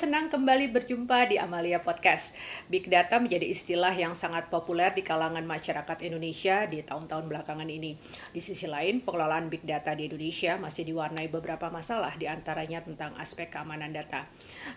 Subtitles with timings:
[0.00, 2.32] senang kembali berjumpa di Amalia Podcast.
[2.72, 8.00] Big Data menjadi istilah yang sangat populer di kalangan masyarakat Indonesia di tahun-tahun belakangan ini.
[8.32, 13.12] Di sisi lain, pengelolaan Big Data di Indonesia masih diwarnai beberapa masalah, di antaranya tentang
[13.20, 14.24] aspek keamanan data.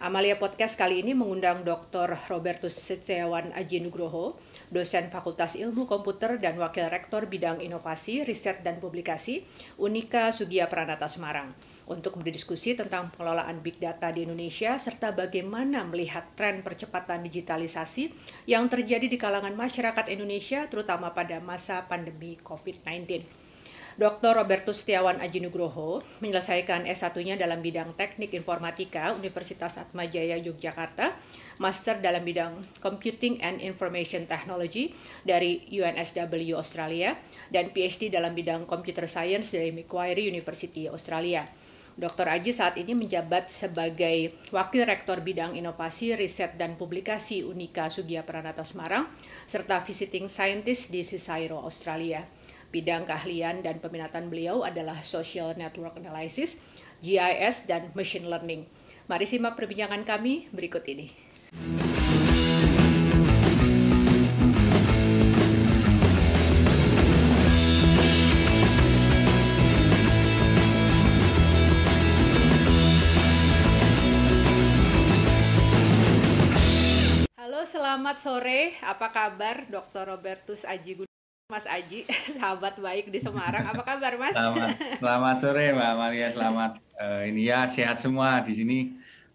[0.04, 2.20] Amalia Podcast kali ini mengundang Dr.
[2.28, 4.36] Robertus Setiawan Aji Nugroho,
[4.76, 9.48] dosen Fakultas Ilmu Komputer dan Wakil Rektor Bidang Inovasi, Riset, dan Publikasi,
[9.80, 11.56] Unika Sugia Pranata Semarang,
[11.88, 18.12] untuk berdiskusi tentang pengelolaan Big Data di Indonesia serta bagaimana melihat tren percepatan digitalisasi
[18.48, 23.44] yang terjadi di kalangan masyarakat Indonesia terutama pada masa pandemi COVID-19.
[23.94, 24.34] Dr.
[24.34, 31.14] Robertus Setiawan Aji Nugroho menyelesaikan S1-nya dalam bidang Teknik Informatika Universitas Atmajaya Yogyakarta,
[31.62, 37.14] Master dalam bidang Computing and Information Technology dari UNSW Australia,
[37.54, 41.46] dan PhD dalam bidang Computer Science dari Macquarie University Australia.
[41.94, 42.26] Dr.
[42.26, 48.66] Aji saat ini menjabat sebagai Wakil Rektor Bidang Inovasi, Riset, dan Publikasi Unika Sugia Pranata
[48.66, 49.06] Semarang,
[49.46, 52.26] serta Visiting Scientist di Cisairo, Australia.
[52.74, 56.66] Bidang keahlian dan peminatan beliau adalah Social Network Analysis,
[57.06, 58.66] GIS, dan Machine Learning.
[59.06, 61.33] Mari simak perbincangan kami berikut ini.
[77.94, 78.74] Selamat sore.
[78.82, 80.18] Apa kabar Dr.
[80.18, 81.06] Robertus Aji
[81.46, 82.10] Mas Aji,
[82.42, 83.62] sahabat baik di Semarang.
[83.70, 84.34] Apa kabar, Mas?
[84.34, 86.28] Selamat, selamat sore, Mbak Maria.
[86.34, 88.80] Selamat uh, ini ya sehat semua di sini.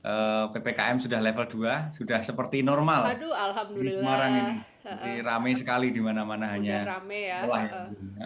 [0.03, 3.15] Uh, eh, PPKM sudah level 2, sudah seperti normal.
[3.15, 3.95] Aduh, alhamdulillah.
[3.95, 4.55] Di Semarang ini.
[4.83, 6.83] Jadi ramai sekali di mana-mana hanya.
[6.99, 7.39] Ramai ya.
[7.47, 7.63] Uh,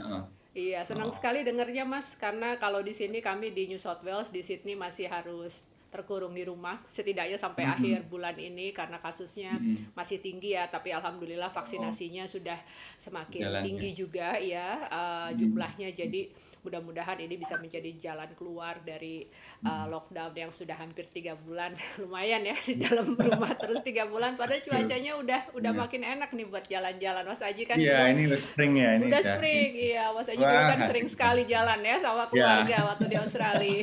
[0.00, 0.22] uh.
[0.56, 1.16] Iya, senang oh.
[1.16, 5.12] sekali dengarnya Mas karena kalau di sini kami di New South Wales di Sydney masih
[5.12, 7.76] harus terkurung di rumah setidaknya sampai mm -hmm.
[7.76, 9.76] akhir bulan ini karena kasusnya mm -hmm.
[9.92, 12.32] masih tinggi ya tapi alhamdulillah vaksinasinya oh.
[12.32, 12.56] sudah
[12.96, 13.98] semakin Jalan, tinggi ya.
[14.00, 15.36] juga ya uh, mm.
[15.36, 16.32] jumlahnya jadi
[16.62, 19.26] mudah-mudahan ini bisa menjadi jalan keluar dari
[19.66, 21.74] uh, lockdown yang sudah hampir tiga bulan.
[22.02, 25.82] Lumayan ya di dalam rumah terus tiga bulan padahal cuacanya udah udah yeah.
[25.82, 27.22] makin enak nih buat jalan-jalan.
[27.26, 30.42] Mas Aji kan Iya yeah, ini udah spring ya ini udah spring iya Mas Aji
[30.42, 32.26] dulu kan sering sekali jalan ya sama iya.
[32.30, 32.82] keluarga yeah.
[32.86, 33.78] waktu di Australia.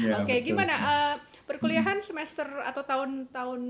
[0.00, 1.14] Yeah, oke okay, gimana uh,
[1.44, 3.60] perkuliahan semester atau tahun-tahun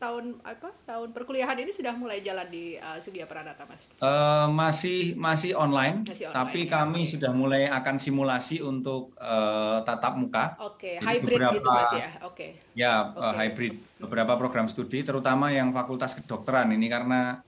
[0.00, 3.84] tahun apa tahun perkuliahan ini sudah mulai jalan di uh, Sugia Pranata Mas?
[4.00, 6.70] Uh, masih masih online, masih online tapi ya.
[6.72, 10.56] kami sudah mulai akan simulasi untuk uh, tatap muka.
[10.64, 11.04] Oke, okay.
[11.04, 12.08] hybrid beberapa, gitu Mas ya.
[12.24, 12.32] Oke.
[12.32, 12.50] Okay.
[12.72, 13.20] Ya, okay.
[13.20, 17.44] uh, hybrid beberapa program studi terutama yang Fakultas Kedokteran ini karena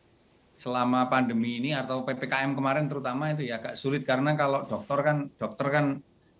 [0.60, 5.16] selama pandemi ini atau PPKM kemarin terutama itu ya agak sulit karena kalau dokter kan
[5.40, 5.86] dokter kan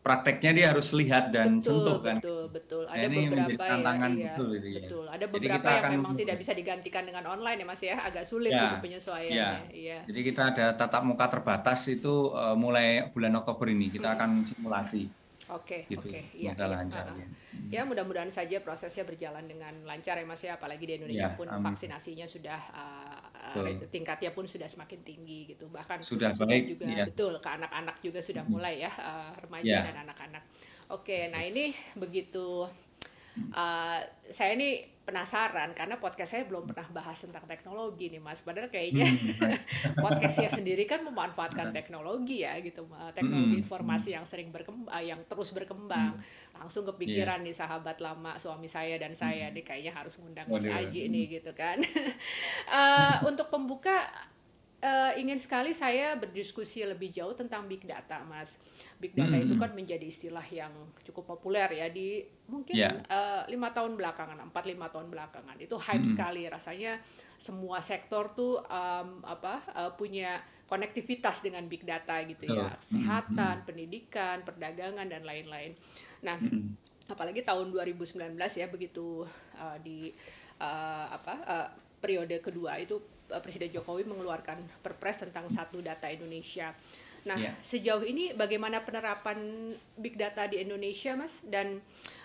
[0.03, 2.17] prakteknya dia harus lihat dan betul, sentuh kan.
[2.19, 2.85] Betul, betul.
[2.91, 4.81] Ada nah, beberapa tantangan ya, betul ya.
[4.83, 5.05] Betul.
[5.07, 8.51] Ada beberapa yang akan, memang tidak bisa digantikan dengan online ya Mas ya, agak sulit
[8.51, 9.39] ya, untuk penyesuaiannya.
[9.39, 9.51] Ya.
[9.71, 9.99] ya.
[10.11, 15.22] Jadi kita ada tatap muka terbatas itu uh, mulai bulan Oktober ini kita akan simulasi.
[15.53, 16.21] Oke, gitu, oke.
[16.37, 16.53] Iya.
[16.57, 17.27] Ya, ya.
[17.69, 21.49] ya mudah-mudahan saja prosesnya berjalan dengan lancar ya Mas ya, apalagi di Indonesia ya, pun
[21.49, 21.73] amin.
[21.73, 25.69] vaksinasinya sudah uh, tingkatnya pun sudah semakin tinggi gitu.
[25.69, 27.05] Bahkan sudah, sudah baik, juga ya.
[27.09, 29.81] betul ke anak-anak juga sudah mulai ya uh, remaja ya.
[29.93, 30.43] dan anak-anak.
[30.93, 32.69] Oke, nah ini begitu
[33.57, 33.99] uh,
[34.29, 39.11] saya ini penasaran karena podcast saya belum pernah bahas tentang teknologi nih mas padahal kayaknya
[39.11, 39.99] hmm.
[40.05, 43.65] podcastnya sendiri kan memanfaatkan teknologi ya gitu teknologi hmm.
[43.67, 46.55] informasi yang sering berkembang yang terus berkembang hmm.
[46.55, 47.47] langsung kepikiran yeah.
[47.51, 49.59] nih sahabat lama suami saya dan saya hmm.
[49.59, 51.83] nih kayaknya harus ngundang mas Aji nih gitu kan
[52.71, 54.07] uh, untuk pembuka
[54.83, 58.59] uh, ingin sekali saya berdiskusi lebih jauh tentang big data, Mas.
[58.99, 59.47] Big data hmm.
[59.47, 60.71] itu kan menjadi istilah yang
[61.07, 63.01] cukup populer ya di mungkin yeah.
[63.07, 63.07] Ya.
[63.09, 66.13] uh, lima tahun belakangan, empat lima tahun belakangan itu hype hmm.
[66.13, 66.99] sekali rasanya
[67.39, 73.67] semua sektor tuh um, apa uh, punya konektivitas dengan big data gitu ya, kesehatan, hmm.
[73.67, 75.77] pendidikan, perdagangan dan lain-lain.
[76.25, 77.11] Nah, hmm.
[77.13, 79.27] apalagi tahun 2019 ya begitu
[79.59, 80.11] uh, di
[80.63, 81.69] uh, apa uh,
[82.01, 86.75] periode kedua itu Eh, Presiden Jokowi mengeluarkan Perpres tentang satu data Indonesia.
[87.23, 87.55] Nah, yeah.
[87.63, 89.39] sejauh ini bagaimana penerapan
[89.95, 91.39] big data di Indonesia, Mas?
[91.47, 91.79] Dan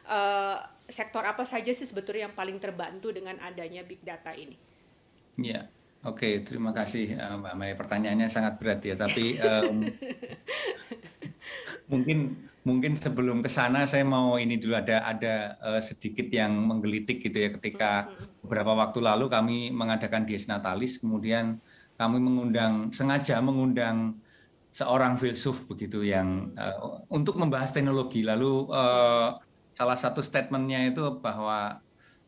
[0.09, 0.57] uh,
[0.89, 4.57] sektor apa saja sih sebetulnya yang paling terbantu dengan adanya big data ini?
[5.38, 5.63] Ya, yeah.
[6.01, 7.74] oke, okay, terima kasih uh, Mbak Maya.
[7.77, 9.86] Pertanyaannya sangat berat ya, tapi um,
[11.94, 17.24] mungkin mungkin sebelum ke sana saya mau ini dulu ada ada uh, sedikit yang menggelitik
[17.24, 18.12] gitu ya ketika
[18.44, 21.64] beberapa waktu lalu kami mengadakan dies natalis kemudian
[21.96, 24.19] kami mengundang sengaja mengundang
[24.78, 28.22] seorang filsuf begitu yang uh, untuk membahas teknologi.
[28.22, 29.42] Lalu uh,
[29.74, 31.81] salah satu statementnya itu bahwa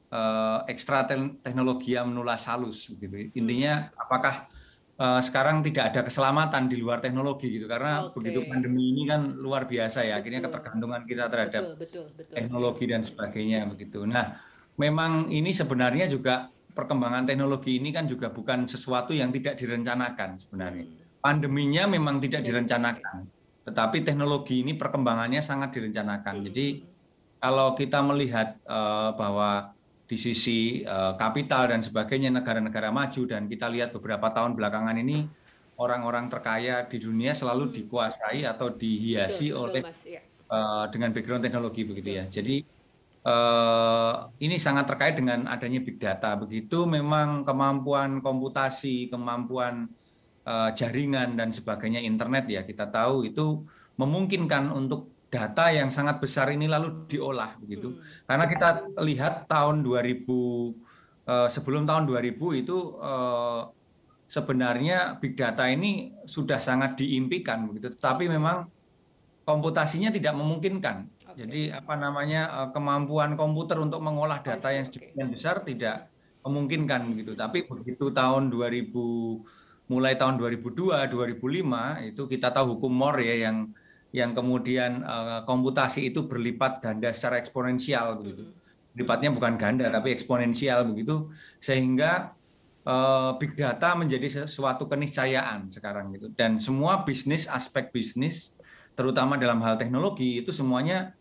[0.10, 1.06] uh, ekstra
[1.46, 3.30] teknologi yang menulas halus begitu.
[3.38, 4.49] Intinya apakah
[5.00, 8.20] uh, sekarang tidak ada keselamatan di luar teknologi gitu karena okay.
[8.20, 12.36] begitu pandemi ini kan luar biasa ya akhirnya ketergantungan kita terhadap betul, betul, betul.
[12.36, 14.04] teknologi dan sebagainya begitu.
[14.04, 14.38] Nah,
[14.76, 20.86] memang ini sebenarnya juga perkembangan teknologi ini kan juga bukan sesuatu yang tidak direncanakan sebenarnya.
[20.86, 21.08] Hmm.
[21.20, 23.28] Pandeminya memang tidak direncanakan,
[23.68, 26.36] tetapi teknologi ini perkembangannya sangat direncanakan.
[26.40, 26.46] Hmm.
[26.52, 26.68] Jadi
[27.40, 29.72] kalau kita melihat uh, bahwa
[30.10, 35.30] di sisi uh, kapital dan sebagainya negara-negara maju dan kita lihat beberapa tahun belakangan ini
[35.78, 37.74] orang-orang terkaya di dunia selalu hmm.
[37.78, 40.22] dikuasai atau dihiasi betul, oleh betul, ya.
[40.50, 42.26] uh, dengan background teknologi begitu ya.
[42.26, 42.66] Jadi
[43.22, 46.34] uh, ini sangat terkait dengan adanya big data.
[46.42, 49.94] Begitu memang kemampuan komputasi, kemampuan
[50.50, 53.62] uh, jaringan dan sebagainya internet ya kita tahu itu
[54.02, 57.94] memungkinkan untuk data yang sangat besar ini lalu diolah begitu.
[57.94, 58.02] Hmm.
[58.26, 58.70] Karena kita
[59.06, 60.26] lihat tahun 2000
[61.30, 63.62] eh, sebelum tahun 2000 itu eh,
[64.30, 67.94] sebenarnya big data ini sudah sangat diimpikan begitu.
[67.94, 68.66] Tetapi memang
[69.46, 70.98] komputasinya tidak memungkinkan.
[71.30, 71.46] Okay.
[71.46, 76.10] Jadi apa namanya eh, kemampuan komputer untuk mengolah data yang sedemikian besar tidak
[76.42, 77.38] memungkinkan begitu.
[77.38, 79.60] Tapi begitu tahun 2000
[79.90, 83.74] mulai tahun 2002 2005 itu kita tahu hukum Moore ya yang
[84.10, 88.50] yang kemudian uh, komputasi itu berlipat ganda secara eksponensial begitu.
[88.98, 91.30] Lipatnya bukan ganda tapi eksponensial begitu
[91.62, 92.34] sehingga
[92.90, 96.34] uh, big data menjadi sesuatu keniscayaan sekarang gitu.
[96.34, 98.58] Dan semua bisnis aspek bisnis
[98.98, 101.14] terutama dalam hal teknologi itu semuanya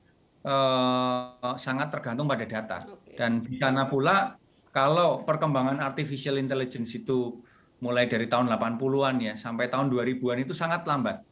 [0.49, 2.89] uh, sangat tergantung pada data.
[3.13, 4.41] Dan di sana pula
[4.73, 7.37] kalau perkembangan artificial intelligence itu
[7.79, 11.28] mulai dari tahun 80-an ya sampai tahun 2000-an itu sangat lambat.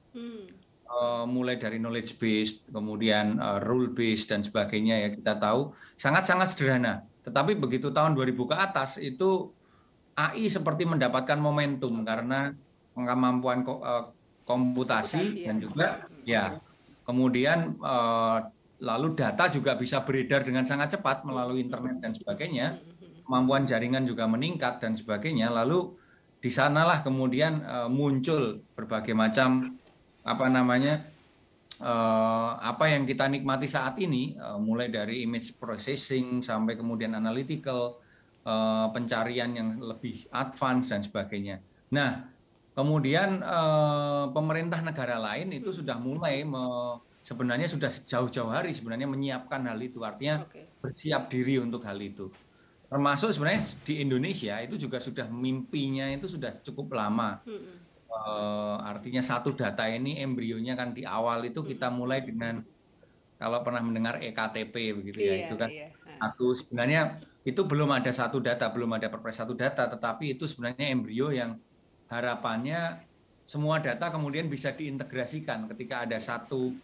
[0.87, 5.75] Hmm Eh, mulai dari knowledge based, kemudian uh, rule based dan sebagainya ya kita tahu
[5.99, 7.05] sangat-sangat sederhana.
[7.21, 9.51] Tetapi begitu tahun 2000 ke atas itu
[10.17, 12.55] AI seperti mendapatkan momentum karena
[12.97, 14.09] kemampuan uh,
[14.49, 15.53] komputasi, ya.
[15.53, 15.87] dan juga
[16.25, 16.45] ya
[17.05, 18.47] kemudian uh,
[18.81, 22.79] lalu data juga bisa beredar dengan sangat cepat melalui internet dan sebagainya.
[23.27, 25.51] Kemampuan jaringan juga meningkat dan sebagainya.
[25.51, 25.99] Lalu
[26.41, 29.77] di sanalah kemudian uh, muncul berbagai macam
[30.27, 31.07] apa namanya
[31.79, 38.03] uh, apa yang kita nikmati saat ini uh, mulai dari image processing sampai kemudian analytical
[38.43, 41.63] uh, pencarian yang lebih advance dan sebagainya.
[41.95, 42.27] Nah,
[42.75, 49.63] kemudian uh, pemerintah negara lain itu sudah mulai me, sebenarnya sudah jauh-jauh hari sebenarnya menyiapkan
[49.71, 50.67] hal itu artinya okay.
[50.83, 52.27] bersiap diri untuk hal itu.
[52.87, 57.43] Termasuk sebenarnya di Indonesia itu juga sudah mimpinya itu sudah cukup lama.
[57.47, 57.86] -hmm
[58.17, 62.65] uh, artinya satu data ini embrionya kan di awal itu kita mulai dengan
[63.37, 65.69] kalau pernah mendengar ektp begitu ya iya, itu kan.
[65.69, 65.93] iya.
[66.17, 70.89] satu sebenarnya itu belum ada satu data belum ada perpres satu data tetapi itu sebenarnya
[70.89, 71.61] embrio yang
[72.09, 73.05] harapannya
[73.47, 76.75] semua data kemudian bisa diintegrasikan ketika ada satu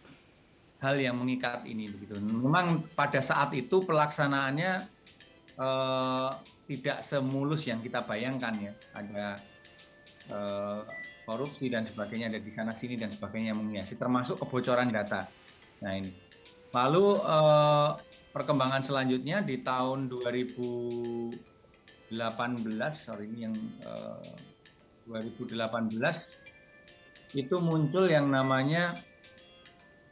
[0.83, 2.19] hal yang mengikat ini begitu.
[2.19, 4.71] Memang pada saat itu pelaksanaannya
[5.55, 6.29] eh,
[6.67, 8.73] tidak semulus yang kita bayangkan ya.
[8.91, 9.25] Ada
[10.27, 10.81] eh,
[11.23, 15.27] korupsi dan sebagainya ada di sana sini dan sebagainya menghiasi termasuk kebocoran data.
[15.83, 16.11] Nah ini.
[16.73, 17.89] Lalu eh,
[18.33, 21.37] perkembangan selanjutnya di tahun 2018,
[22.97, 23.55] sorry ini yang
[23.85, 24.33] eh,
[25.07, 25.59] 2018
[27.33, 28.97] itu muncul yang namanya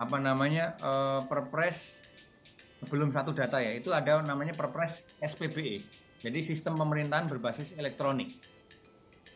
[0.01, 2.01] apa namanya eh, Perpres
[2.89, 5.81] belum satu data ya itu ada namanya Perpres SPBE.
[6.21, 8.37] Jadi sistem pemerintahan berbasis elektronik.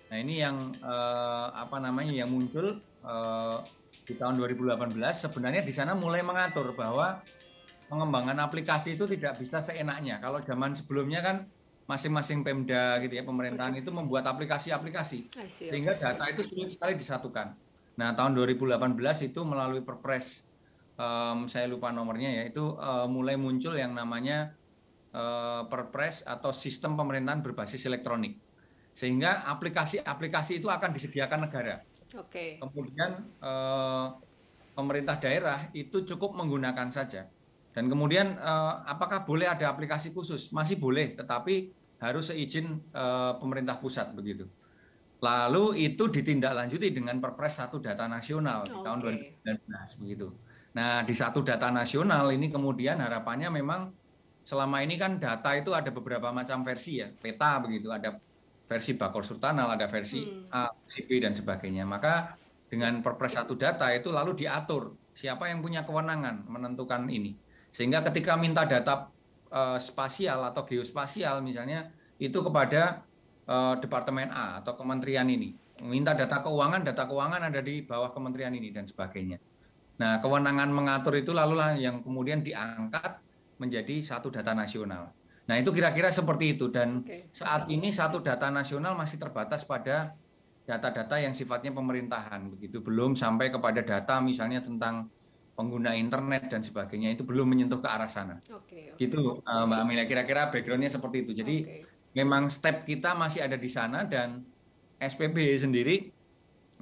[0.10, 3.58] Nah ini yang eh, apa namanya yang muncul eh,
[4.06, 7.26] di tahun 2018 sebenarnya di sana mulai mengatur bahwa
[7.90, 10.22] pengembangan aplikasi itu tidak bisa seenaknya.
[10.22, 11.46] Kalau zaman sebelumnya kan
[11.86, 15.30] masing-masing Pemda gitu ya pemerintahan itu membuat aplikasi-aplikasi.
[15.50, 17.54] Sehingga data itu sulit sekali disatukan.
[17.98, 20.46] Nah tahun 2018 itu melalui Perpres
[20.98, 24.56] um, saya lupa nomornya ya itu uh, mulai muncul yang namanya
[25.14, 28.45] uh, Perpres atau sistem pemerintahan berbasis elektronik
[28.96, 31.84] sehingga aplikasi-aplikasi itu akan disediakan negara.
[32.16, 32.56] Oke.
[32.64, 34.06] Kemudian eh,
[34.72, 37.28] pemerintah daerah itu cukup menggunakan saja.
[37.76, 40.48] Dan kemudian eh, apakah boleh ada aplikasi khusus?
[40.56, 44.48] Masih boleh, tetapi harus seizin eh, pemerintah pusat begitu.
[45.20, 49.00] Lalu itu ditindaklanjuti dengan Perpres satu data nasional di tahun
[49.44, 50.28] 2019 begitu.
[50.76, 53.96] Nah, di satu data nasional ini kemudian harapannya memang
[54.44, 58.20] selama ini kan data itu ada beberapa macam versi ya, peta begitu, ada
[58.66, 60.50] versi Bakor Sultanal, ada versi hmm.
[60.54, 61.86] A, C, B, dan sebagainya.
[61.86, 62.34] Maka
[62.70, 67.38] dengan Perpres satu data itu lalu diatur siapa yang punya kewenangan menentukan ini.
[67.70, 69.14] Sehingga ketika minta data
[69.52, 73.04] uh, spasial atau geospasial misalnya itu kepada
[73.48, 78.56] uh, departemen A atau kementerian ini minta data keuangan data keuangan ada di bawah kementerian
[78.56, 79.40] ini dan sebagainya
[79.96, 83.20] nah kewenangan mengatur itu lalulah yang kemudian diangkat
[83.60, 85.12] menjadi satu data nasional
[85.46, 87.30] nah itu kira-kira seperti itu dan okay.
[87.30, 90.18] saat ini satu data nasional masih terbatas pada
[90.66, 95.06] data-data yang sifatnya pemerintahan begitu belum sampai kepada data misalnya tentang
[95.56, 98.44] pengguna internet dan sebagainya itu belum menyentuh ke arah sana.
[98.44, 99.08] Okay, okay.
[99.08, 101.32] Gitu uh, Mbak Amelia kira-kira backgroundnya seperti itu.
[101.32, 101.82] Jadi okay.
[102.12, 104.44] memang step kita masih ada di sana dan
[105.00, 106.12] SPB sendiri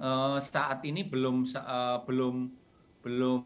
[0.01, 2.35] uh, saat ini belum uh, belum
[3.05, 3.39] belum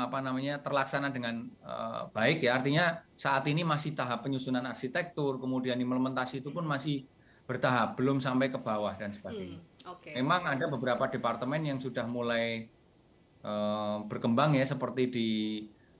[0.00, 2.56] apa namanya terlaksana dengan uh, baik ya.
[2.56, 7.04] Artinya saat ini masih tahap penyusunan arsitektur, kemudian implementasi itu pun masih
[7.44, 9.60] bertahap, belum sampai ke bawah dan sebagainya.
[9.60, 10.16] Hmm, okay.
[10.16, 12.72] Memang ada beberapa departemen yang sudah mulai
[13.44, 15.28] Eh, berkembang ya seperti di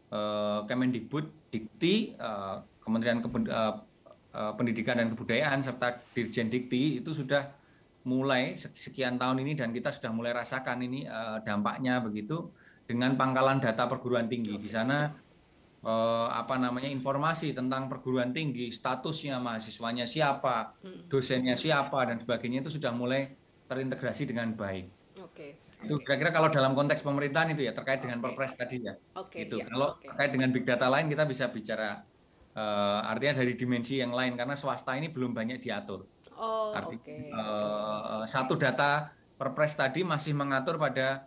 [0.09, 3.85] uh, Kemendikbud, Dikti, uh, Kementerian Kebud uh,
[4.57, 7.53] Pendidikan dan Kebudayaan serta Dirjen Dikti itu sudah
[8.09, 12.49] mulai sekian tahun ini dan kita sudah mulai rasakan ini uh, dampaknya begitu
[12.85, 15.09] dengan pangkalan data perguruan tinggi di sana
[15.85, 21.09] uh, apa namanya informasi tentang perguruan tinggi statusnya mahasiswanya siapa hmm.
[21.09, 23.33] dosennya siapa dan sebagainya itu sudah mulai
[23.69, 24.87] terintegrasi dengan baik.
[25.21, 25.61] Oke.
[25.85, 28.27] Itu kira-kira kalau dalam konteks pemerintahan itu ya terkait dengan okay.
[28.33, 28.95] Perpres tadi ya.
[29.17, 29.29] Oke.
[29.29, 29.57] Okay, itu.
[29.61, 30.09] Ya, kalau okay.
[30.13, 32.05] terkait dengan big data lain kita bisa bicara
[32.57, 36.09] uh, artinya dari dimensi yang lain karena swasta ini belum banyak diatur.
[36.35, 37.01] Oh, oke.
[37.01, 37.31] Okay.
[37.31, 41.27] Uh, satu data Perpres tadi masih mengatur pada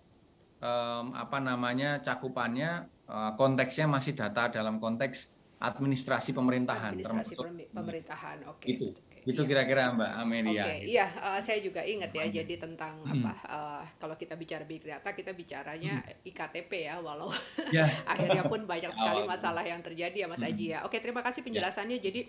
[0.62, 8.38] um, apa namanya cakupannya uh, konteksnya masih data dalam konteks administrasi pemerintahan administrasi termasuk pemerintahan
[8.46, 8.78] oke okay.
[8.78, 8.88] itu
[9.28, 9.50] itu iya.
[9.52, 10.64] kira-kira Mbak Amelia.
[10.64, 10.80] Oke, okay.
[10.88, 12.24] iya uh, saya juga ingat ya.
[12.24, 12.32] Hmm.
[12.32, 13.12] Jadi tentang hmm.
[13.12, 16.24] apa uh, kalau kita bicara big data kita bicaranya hmm.
[16.32, 17.28] iktp ya, walau
[17.76, 17.92] yeah.
[18.16, 20.48] akhirnya pun banyak sekali masalah yang terjadi ya Mas hmm.
[20.48, 20.80] Aji ya.
[20.88, 21.46] Oke, terima kasih ya.
[21.52, 22.00] penjelasannya.
[22.00, 22.06] Yeah.
[22.08, 22.22] Jadi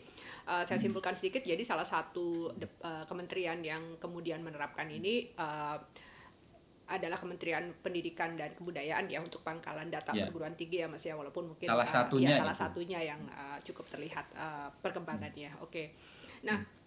[0.51, 0.85] uh, saya hmm.
[0.91, 1.47] simpulkan sedikit.
[1.47, 2.51] Jadi salah satu
[2.83, 5.79] uh, kementerian yang kemudian menerapkan ini uh,
[6.89, 10.27] adalah Kementerian Pendidikan dan Kebudayaan ya untuk pangkalan data yeah.
[10.27, 12.63] perguruan tinggi ya Mas ya walaupun mungkin salah satunya uh, ya salah itu.
[12.65, 15.53] satunya yang uh, cukup terlihat uh, perkembangannya.
[15.61, 15.71] Oke.
[15.71, 15.87] Okay.
[16.49, 16.79] Nah, hmm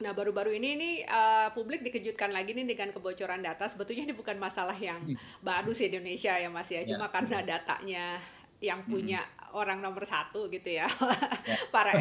[0.00, 3.68] Nah, baru-baru ini nih uh, publik dikejutkan lagi nih dengan kebocoran data.
[3.68, 5.44] Sebetulnya ini bukan masalah yang hmm.
[5.44, 7.12] baru sih Indonesia ya Mas ya, cuma ya.
[7.12, 8.04] karena datanya
[8.64, 9.39] yang punya hmm.
[9.54, 11.56] Orang nomor satu gitu ya, ya.
[11.74, 11.92] para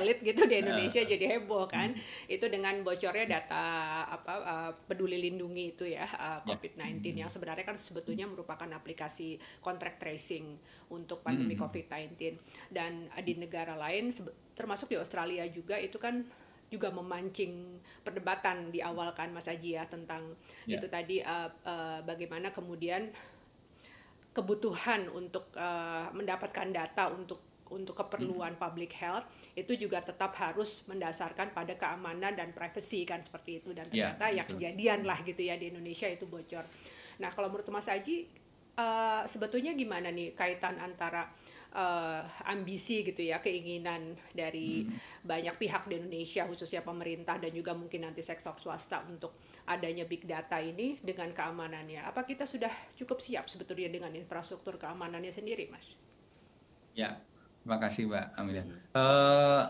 [0.00, 1.08] elit gitu di Indonesia ya.
[1.16, 1.92] jadi heboh kan.
[1.94, 2.30] Hmm.
[2.30, 3.64] Itu dengan bocornya data
[4.08, 6.54] apa uh, peduli lindungi itu ya uh, ya.
[6.54, 7.18] COVID-19 hmm.
[7.24, 10.58] yang sebenarnya kan sebetulnya merupakan aplikasi contract tracing
[10.92, 11.62] untuk pandemi hmm.
[11.64, 12.14] COVID-19
[12.70, 14.14] dan uh, di negara lain
[14.54, 16.22] termasuk di Australia juga itu kan
[16.74, 20.34] juga memancing perdebatan di awal kan Mas Aji ya tentang
[20.66, 20.80] yeah.
[20.80, 23.14] itu tadi uh, uh, bagaimana kemudian
[24.34, 28.60] kebutuhan untuk uh, mendapatkan data untuk untuk keperluan hmm.
[28.60, 29.24] public health
[29.56, 34.26] itu juga tetap harus mendasarkan pada keamanan dan privacy kan seperti itu dan ya, ternyata
[34.30, 36.62] yeah, ya kejadian lah gitu ya di Indonesia itu bocor.
[37.22, 38.28] Nah kalau menurut Mas Aji
[38.76, 41.53] uh, sebetulnya gimana nih kaitan antara uh,
[42.46, 45.26] ambisi gitu ya keinginan dari hmm.
[45.26, 49.34] banyak pihak di Indonesia khususnya pemerintah dan juga mungkin nanti sektor swasta untuk
[49.66, 55.34] adanya big data ini dengan keamanannya apa kita sudah cukup siap sebetulnya dengan infrastruktur keamanannya
[55.34, 55.98] sendiri mas
[56.94, 57.18] ya
[57.66, 58.78] terima kasih mbak Amelia hmm.
[58.94, 59.62] uh,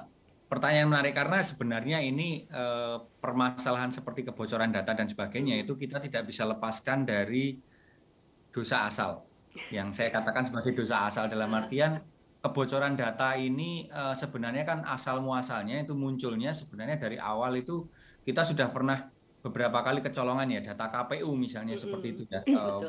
[0.44, 5.64] pertanyaan menarik karena sebenarnya ini uh, permasalahan seperti kebocoran data dan sebagainya hmm.
[5.64, 7.56] itu kita tidak bisa lepaskan dari
[8.52, 9.24] dosa asal
[9.70, 12.02] yang saya katakan sebagai dosa asal dalam artian
[12.44, 17.88] kebocoran data ini uh, sebenarnya kan asal muasalnya itu munculnya sebenarnya dari awal itu
[18.26, 19.08] kita sudah pernah
[19.44, 21.84] beberapa kali kecolongan ya data KPU misalnya mm -hmm.
[21.84, 22.40] seperti itu ya.
[22.64, 22.80] Uh,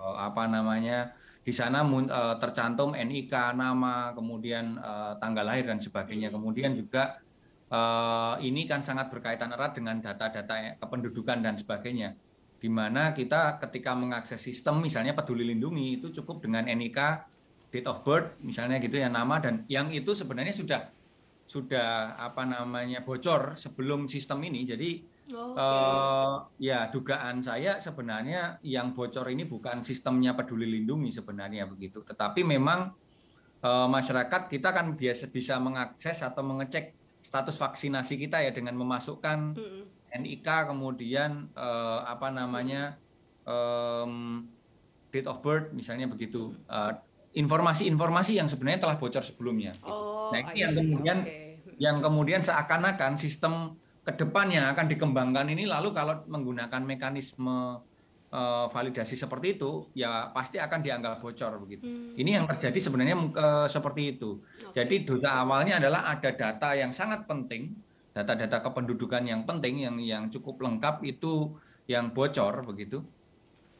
[0.00, 6.28] uh, apa namanya di sana uh, tercantum NIK nama kemudian uh, tanggal lahir dan sebagainya.
[6.28, 6.36] Mm -hmm.
[6.40, 7.20] kemudian juga
[7.68, 12.16] uh, ini kan sangat berkaitan erat dengan data-data kependudukan dan sebagainya
[12.60, 17.00] di mana kita ketika mengakses sistem misalnya peduli lindungi itu cukup dengan NIK
[17.72, 20.80] date of birth misalnya gitu ya nama dan yang itu sebenarnya sudah
[21.50, 24.62] sudah apa namanya bocor sebelum sistem ini.
[24.62, 25.02] Jadi
[25.34, 25.58] oh, okay.
[25.58, 32.06] uh, ya dugaan saya sebenarnya yang bocor ini bukan sistemnya peduli lindungi sebenarnya begitu.
[32.06, 32.94] Tetapi memang
[33.66, 39.38] uh, masyarakat kita kan biasa bisa mengakses atau mengecek status vaksinasi kita ya dengan memasukkan
[39.56, 42.98] mm -hmm NIK kemudian uh, apa namanya
[43.46, 44.44] um,
[45.10, 46.54] date of birth misalnya begitu
[47.34, 49.74] informasi-informasi uh, yang sebenarnya telah bocor sebelumnya.
[49.86, 51.58] Oh, nah ini yang kemudian okay.
[51.78, 57.78] yang kemudian seakan-akan sistem ke depannya akan dikembangkan ini lalu kalau menggunakan mekanisme
[58.30, 61.84] uh, validasi seperti itu, ya pasti akan dianggap bocor begitu.
[61.84, 62.14] Hmm.
[62.16, 64.40] Ini yang terjadi sebenarnya uh, seperti itu.
[64.70, 64.82] Okay.
[64.82, 67.74] Jadi dosa awalnya adalah ada data yang sangat penting,
[68.20, 71.56] data-data kependudukan yang penting, yang yang cukup lengkap itu
[71.88, 73.00] yang bocor begitu,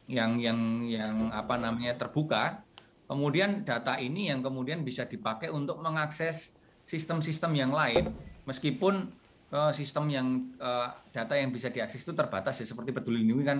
[0.09, 2.65] yang yang yang apa namanya terbuka.
[3.05, 6.57] Kemudian data ini yang kemudian bisa dipakai untuk mengakses
[6.87, 8.09] sistem-sistem yang lain,
[8.47, 9.11] meskipun
[9.51, 13.59] uh, sistem yang uh, data yang bisa diakses itu terbatas ya seperti peduli lindungi kan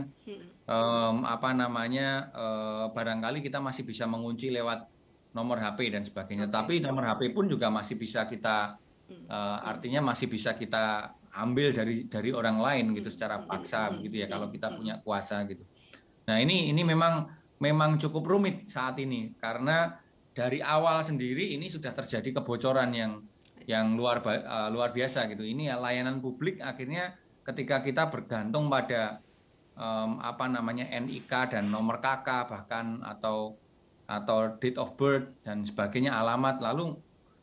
[0.65, 4.87] um, apa namanya uh, barangkali kita masih bisa mengunci lewat
[5.31, 6.55] nomor HP dan sebagainya okay.
[6.55, 8.79] tapi nomor HP pun juga masih bisa kita
[9.29, 14.27] uh, artinya masih bisa kita ambil dari dari orang lain gitu secara paksa begitu ya
[14.27, 15.63] kalau kita punya kuasa gitu.
[16.27, 17.27] Nah ini ini memang
[17.61, 19.95] memang cukup rumit saat ini karena
[20.31, 23.23] dari awal sendiri ini sudah terjadi kebocoran yang
[23.69, 25.43] yang luar uh, luar biasa gitu.
[25.45, 27.15] Ini ya layanan publik akhirnya
[27.47, 29.23] ketika kita bergantung pada
[29.77, 33.55] um, apa namanya NIK dan nomor KK bahkan atau
[34.05, 36.99] atau date of birth dan sebagainya alamat lalu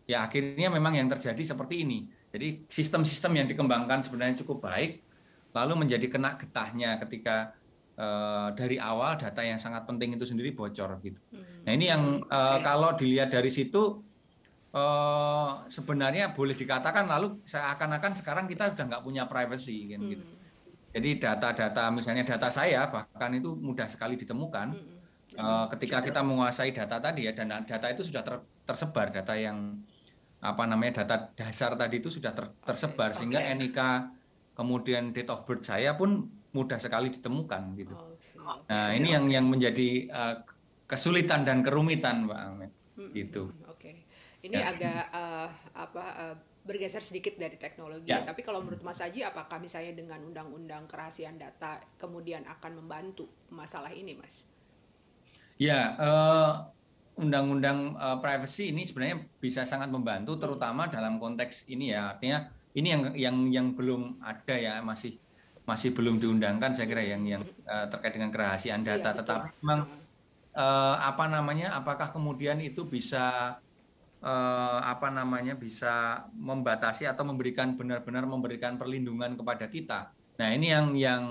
[0.09, 2.09] ya akhirnya memang yang terjadi seperti ini.
[2.33, 5.05] Jadi sistem-sistem yang dikembangkan sebenarnya cukup baik
[5.53, 7.53] lalu menjadi kena getahnya ketika
[7.97, 11.21] uh, dari awal data yang sangat penting itu sendiri bocor gitu.
[11.33, 11.65] Hmm.
[11.69, 14.01] Nah ini yang uh, kalau dilihat dari situ
[14.73, 20.25] uh, sebenarnya boleh dikatakan lalu seakan-akan sekarang kita sudah nggak punya privacy kan gitu.
[20.25, 20.37] Hmm.
[20.89, 24.97] Jadi data-data misalnya data saya bahkan itu mudah sekali ditemukan hmm.
[25.37, 29.81] uh, ketika kita menguasai data tadi ya dan data itu sudah ter, tersebar data yang
[30.39, 33.23] apa namanya data dasar tadi itu sudah ter, tersebar okay.
[33.23, 33.55] sehingga okay.
[33.59, 33.81] NIK
[34.55, 37.95] kemudian date of birth saya pun mudah sekali ditemukan gitu.
[37.95, 38.15] Oh,
[38.67, 40.35] nah ini yang yang menjadi uh,
[40.89, 43.13] kesulitan dan kerumitan Mbak Ahmed hmm.
[43.15, 43.53] gitu.
[44.39, 44.71] Ini ya.
[44.71, 48.07] agak uh, apa uh, bergeser sedikit dari teknologi.
[48.07, 48.23] Ya.
[48.23, 53.91] Tapi kalau menurut Mas Haji, apakah misalnya dengan undang-undang kerahasiaan data kemudian akan membantu masalah
[53.91, 54.47] ini, Mas?
[55.59, 56.71] Ya, uh,
[57.19, 62.15] undang-undang uh, privacy ini sebenarnya bisa sangat membantu, terutama dalam konteks ini ya.
[62.15, 62.47] Artinya
[62.79, 65.19] ini yang yang yang belum ada ya, masih
[65.67, 69.11] masih belum diundangkan saya kira yang yang uh, terkait dengan kerahasiaan iya, data.
[69.13, 69.81] Iya, Tetapi memang
[70.55, 71.75] uh, apa namanya?
[71.77, 73.59] Apakah kemudian itu bisa
[74.23, 80.11] eh, apa namanya bisa membatasi atau memberikan benar-benar memberikan perlindungan kepada kita.
[80.39, 81.23] Nah ini yang yang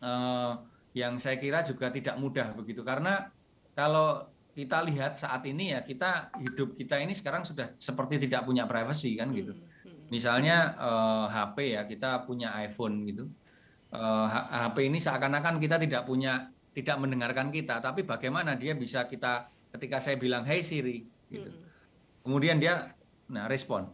[0.00, 0.52] eh,
[0.96, 3.30] yang saya kira juga tidak mudah begitu karena
[3.78, 8.66] kalau kita lihat saat ini ya kita hidup kita ini sekarang sudah seperti tidak punya
[8.66, 9.54] privacy kan gitu.
[9.54, 10.06] Hmm, hmm.
[10.10, 13.24] Misalnya eh, HP ya kita punya iPhone gitu.
[13.90, 19.50] Eh, HP ini seakan-akan kita tidak punya tidak mendengarkan kita, tapi bagaimana dia bisa kita
[19.74, 21.50] ketika saya bilang Hey Siri gitu.
[21.50, 21.70] Hmm
[22.24, 22.92] kemudian dia
[23.30, 23.88] nah respon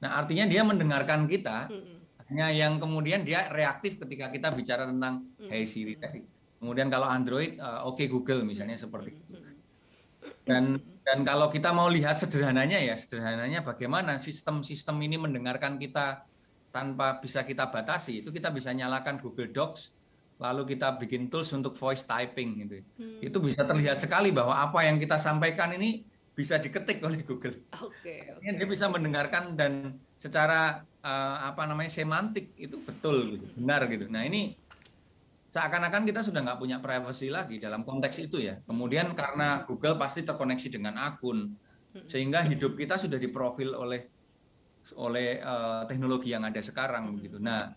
[0.00, 1.68] nah artinya dia mendengarkan kita
[2.30, 6.24] hanya yang kemudian dia reaktif ketika kita bicara tentang Hey Siri tadi
[6.56, 9.36] kemudian kalau Android uh, oke okay Google misalnya seperti itu
[10.44, 16.24] dan dan kalau kita mau lihat sederhananya ya sederhananya bagaimana sistem-sistem ini mendengarkan kita
[16.70, 19.96] tanpa bisa kita batasi itu kita bisa nyalakan Google Docs
[20.40, 23.20] lalu kita bikin tools untuk voice typing gitu hmm.
[23.20, 26.04] itu bisa terlihat sekali bahwa apa yang kita sampaikan ini
[26.40, 27.60] bisa diketik oleh Google.
[27.84, 28.00] Oke.
[28.00, 28.56] Okay, okay.
[28.56, 34.08] Dia bisa mendengarkan dan secara uh, apa namanya semantik itu betul gitu, benar gitu.
[34.08, 34.56] Nah ini
[35.50, 38.62] seakan-akan kita sudah nggak punya privacy lagi dalam konteks itu ya.
[38.64, 41.50] Kemudian karena Google pasti terkoneksi dengan akun,
[42.06, 44.06] sehingga hidup kita sudah diprofil oleh
[44.96, 47.42] oleh uh, teknologi yang ada sekarang begitu.
[47.42, 47.74] Nah,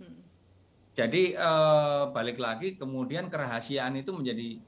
[0.94, 4.62] jadi uh, balik lagi kemudian kerahasiaan itu menjadi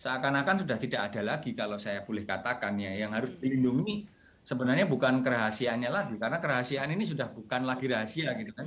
[0.00, 4.06] seakan-akan sudah tidak ada lagi kalau saya boleh katakan ya yang harus dilindungi
[4.46, 8.66] sebenarnya bukan kerahasiaannya lagi karena kerahasiaan ini sudah bukan lagi rahasia gitu kan.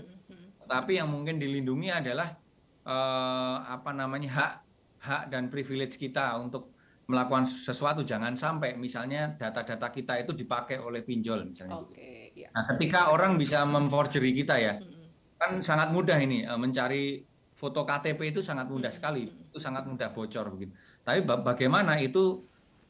[0.70, 2.38] Tapi yang mungkin dilindungi adalah
[2.86, 4.54] eh, apa namanya hak
[5.02, 6.78] hak dan privilege kita untuk
[7.10, 11.84] melakukan sesuatu jangan sampai misalnya data-data kita itu dipakai oleh pinjol misalnya.
[11.84, 12.48] Oke, ya.
[12.56, 14.80] Nah, ketika orang bisa memforgery kita ya,
[15.36, 20.10] kan sangat mudah ini eh, mencari foto KTP itu sangat mudah sekali, itu sangat mudah
[20.10, 20.74] bocor begitu.
[21.06, 22.46] Tapi bagaimana itu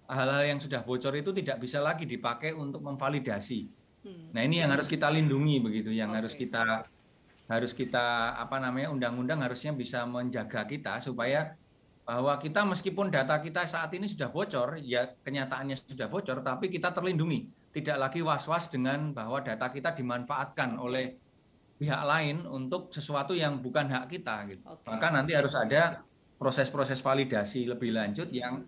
[0.07, 3.67] hal-hal yang sudah bocor itu tidak bisa lagi dipakai untuk memvalidasi.
[4.03, 4.31] Hmm.
[4.31, 6.17] Nah ini yang harus kita lindungi begitu, yang okay.
[6.23, 6.87] harus kita
[7.51, 11.59] harus kita apa namanya undang-undang harusnya bisa menjaga kita supaya
[12.07, 16.95] bahwa kita meskipun data kita saat ini sudah bocor, ya kenyataannya sudah bocor, tapi kita
[16.95, 21.19] terlindungi, tidak lagi was-was dengan bahwa data kita dimanfaatkan oleh
[21.77, 24.47] pihak lain untuk sesuatu yang bukan hak kita.
[24.49, 24.63] Gitu.
[24.63, 24.87] Okay.
[24.87, 26.01] Maka nanti harus ada
[26.41, 28.65] proses-proses validasi lebih lanjut yang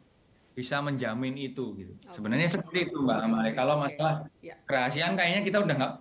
[0.54, 1.93] bisa menjamin itu gitu.
[2.06, 2.13] Okay.
[2.13, 3.52] Sebenarnya seperti itu Mbak Amale.
[3.58, 4.54] Kalau masalah ya.
[4.69, 5.93] kerahasiaan kayaknya kita udah nggak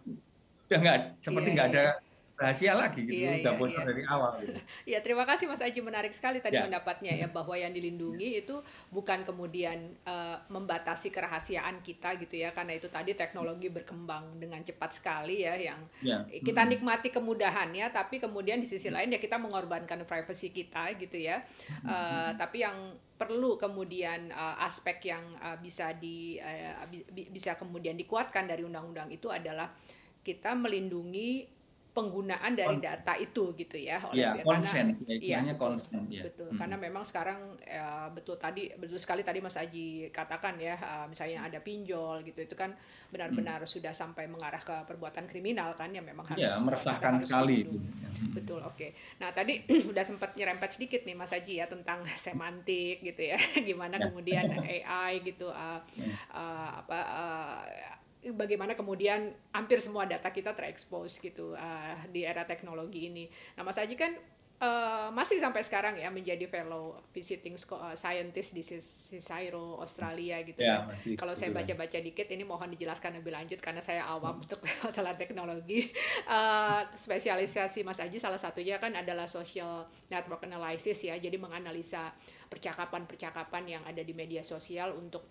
[0.69, 2.12] udah nggak seperti iya, nggak yeah, ada yeah.
[2.43, 3.89] Rahasia lagi gitu, iya, udah iya, bocor iya.
[3.95, 4.31] dari awal.
[4.43, 4.53] Gitu.
[4.93, 6.67] ya terima kasih Mas Aji menarik sekali tadi ya.
[6.67, 8.59] pendapatnya ya bahwa yang dilindungi itu
[8.91, 14.91] bukan kemudian uh, membatasi kerahasiaan kita gitu ya karena itu tadi teknologi berkembang dengan cepat
[14.99, 16.27] sekali ya yang ya.
[16.43, 21.41] kita nikmati kemudahannya tapi kemudian di sisi lain ya kita mengorbankan privasi kita gitu ya.
[21.87, 22.75] Uh, tapi yang
[23.23, 26.83] perlu kemudian uh, aspek yang uh, bisa di uh,
[27.31, 29.71] bisa kemudian dikuatkan dari undang-undang itu adalah
[30.27, 31.62] kita melindungi
[31.93, 32.89] penggunaan dari konsen.
[32.89, 36.25] data itu gitu ya oleh ya, konsen ya, ya, konsen ya.
[36.25, 36.57] betul hmm.
[36.57, 41.45] karena memang sekarang ya, betul tadi betul sekali tadi Mas Aji katakan ya uh, misalnya
[41.45, 42.73] ada pinjol gitu itu kan
[43.13, 43.69] benar-benar hmm.
[43.69, 47.77] sudah sampai mengarah ke perbuatan kriminal kan yang memang harus ya, meresahkan sekali itu
[48.33, 48.97] betul oke okay.
[49.21, 49.61] nah tadi
[49.93, 53.37] udah sempat nyerempet sedikit nih Mas Aji ya tentang semantik gitu ya
[53.69, 54.09] gimana ya.
[54.09, 55.77] kemudian AI gitu uh,
[56.33, 57.61] uh, apa uh,
[58.31, 63.27] bagaimana kemudian hampir semua data kita terekspos gitu uh, di era teknologi ini.
[63.59, 64.15] Nah, Mas Aji kan
[64.63, 70.87] uh, masih sampai sekarang ya menjadi fellow visiting uh, scientist di CSIRO Australia gitu ya.
[70.87, 71.19] ya.
[71.19, 74.45] Kalau saya baca-baca dikit ini mohon dijelaskan lebih lanjut karena saya awam hmm.
[74.47, 75.91] untuk masalah teknologi.
[76.31, 81.19] Uh, spesialisasi Mas Aji salah satunya kan adalah social network analysis ya.
[81.19, 82.15] Jadi menganalisa
[82.47, 85.27] percakapan-percakapan yang ada di media sosial untuk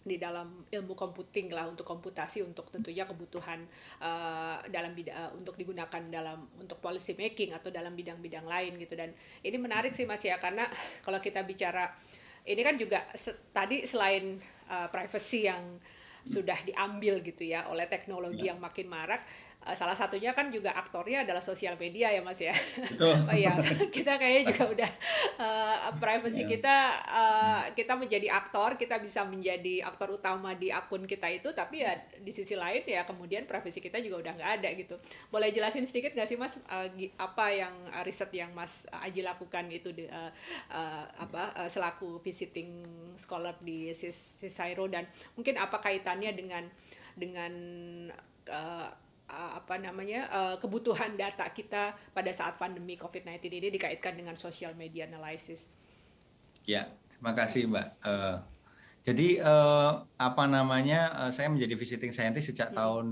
[0.00, 3.60] di dalam ilmu komputing lah untuk komputasi untuk tentunya kebutuhan
[4.00, 8.96] uh, dalam bidang uh, untuk digunakan dalam untuk policy making atau dalam bidang-bidang lain gitu
[8.96, 9.12] dan
[9.44, 10.64] ini menarik sih mas ya karena
[11.04, 11.92] kalau kita bicara
[12.48, 14.40] ini kan juga se tadi selain
[14.72, 15.76] uh, privacy yang
[16.24, 18.52] sudah diambil gitu ya oleh teknologi ya.
[18.52, 19.24] yang makin marak
[19.60, 22.52] salah satunya kan juga aktornya adalah sosial media ya mas ya.
[23.00, 23.52] Oh iya.
[23.92, 24.90] Kita kayaknya juga udah
[25.36, 26.48] uh, privacy yeah.
[26.48, 31.84] kita uh, kita menjadi aktor kita bisa menjadi aktor utama di akun kita itu tapi
[31.84, 34.96] ya di sisi lain ya kemudian privacy kita juga udah nggak ada gitu.
[35.28, 36.88] Boleh jelasin sedikit nggak sih mas uh,
[37.20, 40.32] apa yang uh, riset yang mas Aji lakukan itu di, uh,
[40.72, 42.80] uh, apa uh, selaku visiting
[43.20, 45.04] scholar di Cisairo dan
[45.36, 46.64] mungkin apa kaitannya dengan
[47.12, 47.52] dengan
[48.48, 48.88] uh,
[49.30, 55.06] apa namanya uh, kebutuhan data kita pada saat pandemi COVID-19 ini dikaitkan dengan social media
[55.06, 55.70] analysis.
[56.66, 57.88] Ya, terima kasih Mbak.
[58.04, 58.36] Uh,
[59.00, 62.76] jadi uh, apa namanya uh, saya menjadi visiting scientist sejak hmm.
[62.76, 63.04] tahun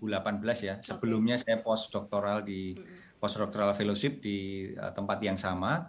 [0.00, 0.74] 2018 ya.
[0.80, 1.44] Sebelumnya okay.
[1.44, 3.20] saya postdoktoral di hmm.
[3.20, 5.84] postdoctoral fellowship di uh, tempat yang sama.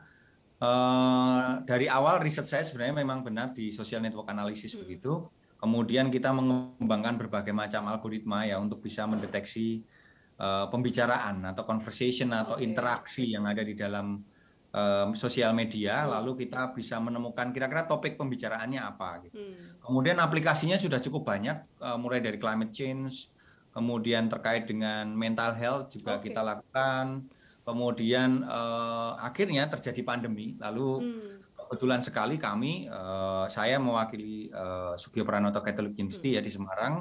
[0.56, 4.82] Uh, dari awal riset saya sebenarnya memang benar di social network analysis hmm.
[4.88, 5.28] begitu
[5.66, 9.82] Kemudian kita mengembangkan berbagai macam algoritma ya untuk bisa mendeteksi
[10.38, 12.70] uh, pembicaraan atau conversation atau okay.
[12.70, 14.22] interaksi yang ada di dalam
[14.70, 16.22] um, sosial media, hmm.
[16.22, 19.26] lalu kita bisa menemukan kira-kira topik pembicaraannya apa.
[19.26, 19.42] Gitu.
[19.42, 19.82] Hmm.
[19.82, 23.34] Kemudian aplikasinya sudah cukup banyak, uh, mulai dari climate change,
[23.74, 26.30] kemudian terkait dengan mental health juga okay.
[26.30, 27.26] kita lakukan,
[27.66, 35.26] kemudian uh, akhirnya terjadi pandemi, lalu hmm kebetulan sekali kami, uh, saya mewakili uh, Sugio
[35.26, 36.38] Pranoto Catholic University hmm.
[36.38, 36.94] ya di Semarang,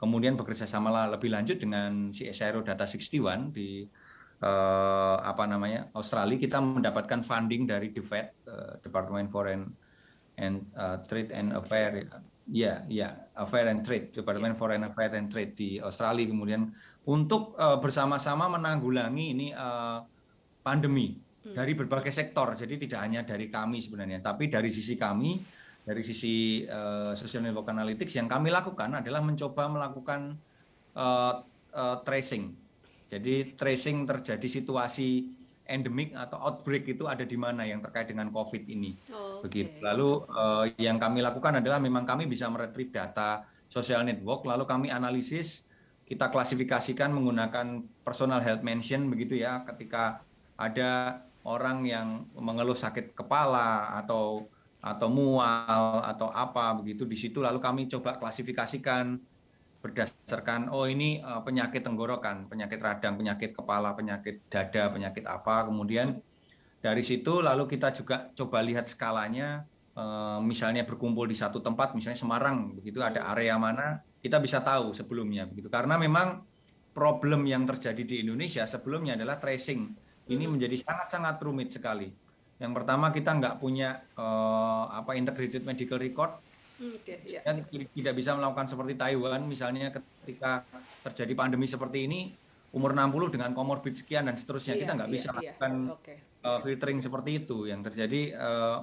[0.00, 3.84] kemudian bekerja sama lebih lanjut dengan CSIRO Data 61 di
[4.40, 9.68] uh, apa namanya Australia, kita mendapatkan funding dari DFAT, uh, Department Foreign
[10.40, 12.08] and uh, Trade and Affairs,
[12.48, 14.60] ya ya Affair and Trade, Department yeah.
[14.64, 16.72] Foreign Affairs and Trade di Australia, kemudian
[17.04, 20.00] untuk uh, bersama-sama menanggulangi ini uh,
[20.64, 21.29] pandemi Hmm.
[21.40, 22.52] Dari berbagai sektor.
[22.52, 25.40] Jadi tidak hanya dari kami sebenarnya, tapi dari sisi kami,
[25.80, 30.36] dari sisi uh, social network analytics yang kami lakukan adalah mencoba melakukan
[30.94, 31.34] uh,
[31.72, 32.52] uh, tracing.
[33.10, 38.66] Jadi tracing terjadi situasi endemik atau outbreak itu ada di mana yang terkait dengan COVID
[38.66, 38.94] ini.
[39.14, 39.78] Oh, Begitu.
[39.80, 44.90] Lalu uh, yang kami lakukan adalah memang kami bisa meretrieve data social network, lalu kami
[44.90, 45.62] analisis,
[46.10, 50.26] kita klasifikasikan menggunakan personal health mention begitu ya, ketika
[50.58, 54.48] ada orang yang mengeluh sakit kepala atau
[54.80, 59.20] atau mual atau apa begitu di situ lalu kami coba klasifikasikan
[59.80, 65.64] berdasarkan oh ini uh, penyakit tenggorokan, penyakit radang, penyakit kepala, penyakit dada, penyakit apa.
[65.72, 66.20] Kemudian
[66.84, 69.64] dari situ lalu kita juga coba lihat skalanya
[69.96, 74.92] uh, misalnya berkumpul di satu tempat misalnya Semarang begitu ada area mana kita bisa tahu
[74.92, 75.72] sebelumnya begitu.
[75.72, 76.44] Karena memang
[76.92, 82.08] problem yang terjadi di Indonesia sebelumnya adalah tracing ini menjadi sangat-sangat rumit sekali.
[82.60, 86.38] Yang pertama kita nggak punya uh, apa integrated medical record,
[86.80, 87.42] okay, yeah.
[87.44, 90.64] dan tidak bisa melakukan seperti Taiwan misalnya ketika
[91.04, 92.20] terjadi pandemi seperti ini
[92.70, 95.38] umur 60 dengan komorbid sekian dan seterusnya yeah, kita nggak yeah, bisa yeah.
[95.40, 96.16] lakukan okay.
[96.46, 98.22] uh, filtering seperti itu yang terjadi.
[98.38, 98.78] Uh,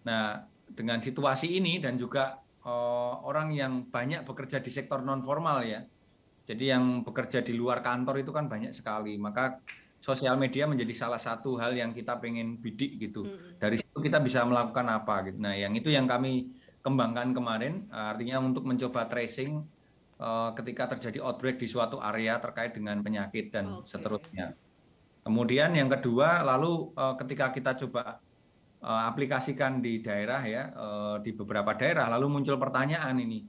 [0.00, 5.66] nah dengan situasi ini dan juga uh, orang yang banyak bekerja di sektor non formal
[5.66, 5.82] ya,
[6.50, 9.14] Jadi yang bekerja di luar kantor itu kan banyak sekali.
[9.14, 9.62] Maka
[10.10, 13.22] sosial media menjadi salah satu hal yang kita pengen bidik gitu.
[13.56, 15.38] Dari situ kita bisa melakukan apa gitu.
[15.38, 16.50] Nah, yang itu yang kami
[16.82, 19.62] kembangkan kemarin, artinya untuk mencoba tracing
[20.18, 23.96] uh, ketika terjadi outbreak di suatu area terkait dengan penyakit dan okay.
[23.96, 24.58] seterusnya.
[25.22, 28.18] Kemudian yang kedua, lalu uh, ketika kita coba
[28.80, 33.44] uh, aplikasikan di daerah ya, uh, di beberapa daerah, lalu muncul pertanyaan ini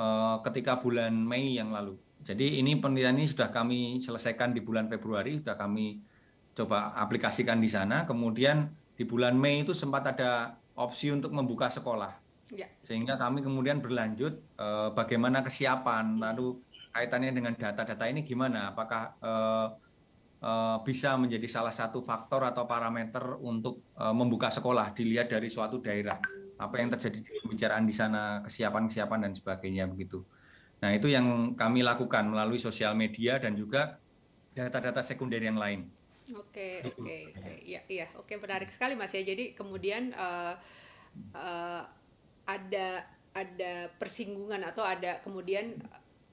[0.00, 4.92] uh, ketika bulan Mei yang lalu jadi ini penelitian ini sudah kami selesaikan di bulan
[4.92, 6.04] Februari, sudah kami
[6.52, 8.04] coba aplikasikan di sana.
[8.04, 12.12] Kemudian di bulan Mei itu sempat ada opsi untuk membuka sekolah.
[12.52, 12.68] Ya.
[12.84, 16.60] Sehingga kami kemudian berlanjut eh, bagaimana kesiapan, lalu
[16.92, 18.74] kaitannya dengan data-data ini gimana?
[18.74, 19.68] Apakah eh,
[20.44, 25.80] eh, bisa menjadi salah satu faktor atau parameter untuk eh, membuka sekolah dilihat dari suatu
[25.80, 26.20] daerah?
[26.60, 30.20] Apa yang terjadi di pembicaraan di sana, kesiapan-kesiapan dan sebagainya begitu.
[30.80, 34.00] Nah, itu yang kami lakukan melalui sosial media dan juga
[34.56, 35.86] data-data sekunder yang lain.
[36.30, 37.02] Oke, gitu.
[37.02, 37.16] oke,
[37.66, 39.22] iya, iya, oke, menarik sekali mas ya.
[39.22, 40.54] Jadi kemudian uh,
[41.34, 41.82] uh,
[42.46, 42.88] ada
[43.30, 45.78] ada persinggungan atau ada kemudian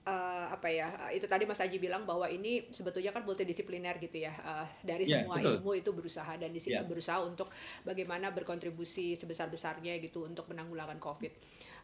[0.08, 4.34] uh, apa ya itu tadi Mas Aji bilang bahwa ini sebetulnya kan multidisipliner gitu ya
[4.42, 5.54] uh, dari yeah, semua betul.
[5.62, 6.88] ilmu itu berusaha dan di sini yeah.
[6.88, 7.52] berusaha untuk
[7.84, 11.34] bagaimana berkontribusi sebesar besarnya gitu untuk menanggulangan COVID.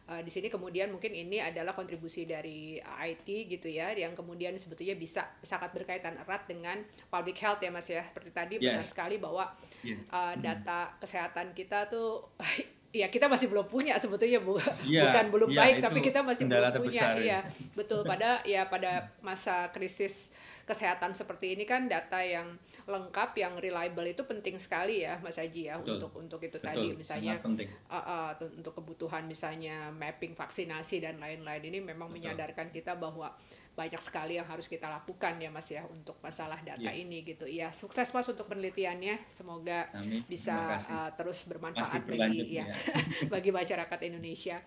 [0.04, 5.00] Uh, di sini kemudian mungkin ini adalah kontribusi dari IT gitu ya yang kemudian sebetulnya
[5.00, 8.68] bisa sangat berkaitan erat dengan public health ya Mas ya seperti tadi yes.
[8.68, 9.48] benar sekali bahwa
[9.80, 10.04] yes.
[10.12, 10.94] uh, data hmm.
[11.00, 12.36] kesehatan kita tuh
[12.94, 14.54] ya kita masih belum punya sebetulnya bu
[14.86, 17.40] ya, bukan belum ya, baik tapi kita masih belum punya ya.
[17.74, 20.30] betul pada ya pada masa krisis
[20.64, 22.56] kesehatan seperti ini kan data yang
[22.88, 26.00] lengkap yang reliable itu penting sekali ya Mas Haji ya Betul.
[26.00, 26.68] untuk untuk itu Betul.
[26.72, 32.24] tadi misalnya uh, uh, untuk kebutuhan misalnya mapping vaksinasi dan lain-lain ini memang Betul.
[32.24, 33.36] menyadarkan kita bahwa
[33.74, 36.94] banyak sekali yang harus kita lakukan ya Mas ya untuk masalah data ya.
[36.94, 37.44] ini gitu.
[37.44, 39.26] Ya, sukses Mas untuk penelitiannya.
[39.26, 40.22] Semoga Amin.
[40.30, 42.74] bisa uh, terus bermanfaat bagi ya, ya.
[43.34, 44.62] bagi masyarakat Indonesia.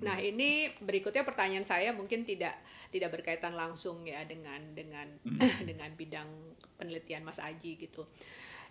[0.00, 2.56] Nah, ini berikutnya pertanyaan saya mungkin tidak
[2.88, 5.60] tidak berkaitan langsung ya dengan dengan hmm.
[5.68, 6.28] dengan bidang
[6.80, 8.08] penelitian Mas Aji gitu.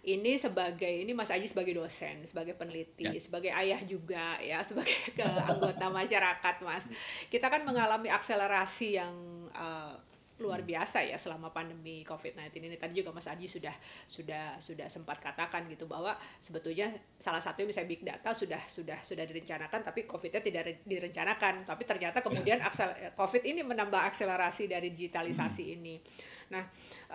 [0.04, 3.16] Ini sebagai ini Mas Aji sebagai dosen, sebagai peneliti, ya.
[3.24, 6.92] sebagai ayah juga ya, sebagai ke anggota masyarakat, Mas.
[7.32, 9.16] Kita kan mengalami akselerasi yang
[9.56, 9.96] uh,
[10.44, 12.76] luar biasa ya selama pandemi COVID-19 ini.
[12.76, 13.72] Tadi juga Mas Adi sudah
[14.04, 19.24] sudah sudah sempat katakan gitu bahwa sebetulnya salah satu misalnya big data sudah sudah sudah
[19.24, 21.63] direncanakan tapi COVID-nya tidak direncanakan.
[21.63, 25.76] Tapi ternyata kemudian aksel, COVID ini menambah akselerasi dari digitalisasi hmm.
[25.80, 25.96] ini.
[26.52, 26.63] Nah,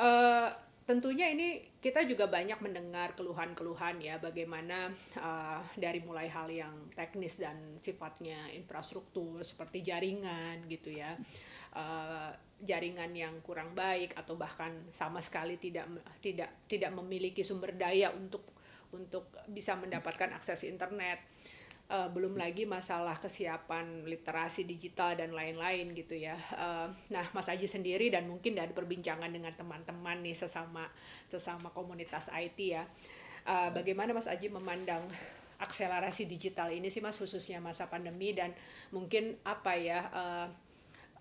[0.00, 0.48] uh,
[0.88, 4.88] tentunya ini kita juga banyak mendengar keluhan-keluhan ya bagaimana
[5.20, 11.12] uh, dari mulai hal yang teknis dan sifatnya infrastruktur seperti jaringan gitu ya
[11.76, 12.32] uh,
[12.64, 15.92] jaringan yang kurang baik atau bahkan sama sekali tidak
[16.24, 18.56] tidak tidak memiliki sumber daya untuk
[18.96, 21.20] untuk bisa mendapatkan akses internet
[21.88, 26.36] uh, belum lagi masalah kesiapan literasi digital dan lain-lain gitu ya.
[26.54, 30.86] Uh, nah, Mas Aji sendiri dan mungkin dari perbincangan dengan teman-teman nih sesama
[31.26, 32.84] sesama komunitas IT ya,
[33.48, 35.02] uh, bagaimana Mas Aji memandang
[35.58, 38.54] akselerasi digital ini sih Mas khususnya masa pandemi dan
[38.94, 40.46] mungkin apa ya uh,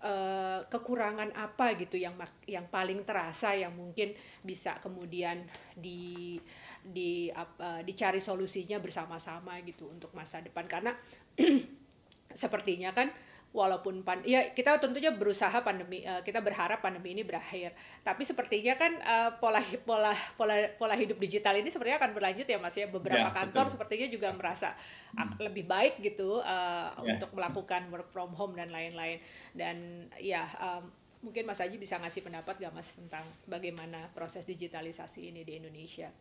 [0.02, 2.14] uh, kekurangan apa gitu yang
[2.46, 4.14] yang paling terasa yang mungkin
[4.46, 5.42] bisa kemudian
[5.74, 6.38] di
[6.84, 10.94] di uh, dicari solusinya bersama-sama gitu untuk masa depan karena
[12.42, 13.10] sepertinya kan
[13.48, 17.72] walaupun pan ya kita tentunya berusaha pandemi uh, kita berharap pandemi ini berakhir
[18.04, 22.60] tapi sepertinya kan uh, pola pola pola pola hidup digital ini sepertinya akan berlanjut ya
[22.60, 23.72] mas ya beberapa ya, kantor betul.
[23.72, 24.76] sepertinya juga merasa
[25.16, 25.40] hmm.
[25.40, 27.16] lebih baik gitu uh, ya.
[27.16, 29.16] untuk melakukan work from home dan lain-lain
[29.56, 30.84] dan ya um,
[31.24, 36.12] mungkin mas Aji bisa ngasih pendapat gak mas tentang bagaimana proses digitalisasi ini di Indonesia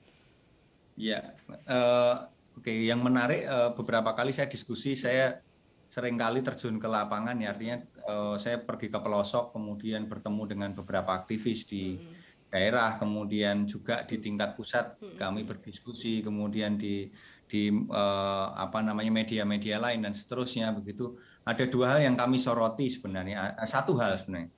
[0.98, 1.22] ya
[1.70, 2.26] uh,
[2.58, 2.90] oke okay.
[2.90, 5.40] yang menarik uh, beberapa kali saya diskusi saya
[5.88, 7.80] sering kali terjun ke lapangan ya artinya
[8.10, 12.52] uh, saya pergi ke pelosok kemudian bertemu dengan beberapa aktivis di hmm.
[12.52, 15.16] daerah kemudian juga di tingkat pusat hmm.
[15.16, 17.08] kami berdiskusi kemudian di
[17.48, 21.16] di uh, apa namanya media-media lain dan seterusnya begitu
[21.48, 24.52] ada dua hal yang kami soroti sebenarnya satu hal sebenarnya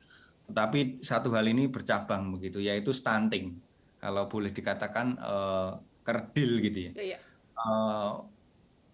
[0.49, 3.61] tetapi satu hal ini bercabang begitu yaitu stunting
[4.01, 5.77] kalau boleh dikatakan uh,
[6.09, 6.91] kerdil gitu ya.
[6.97, 7.17] Iya.
[7.53, 8.25] Uh,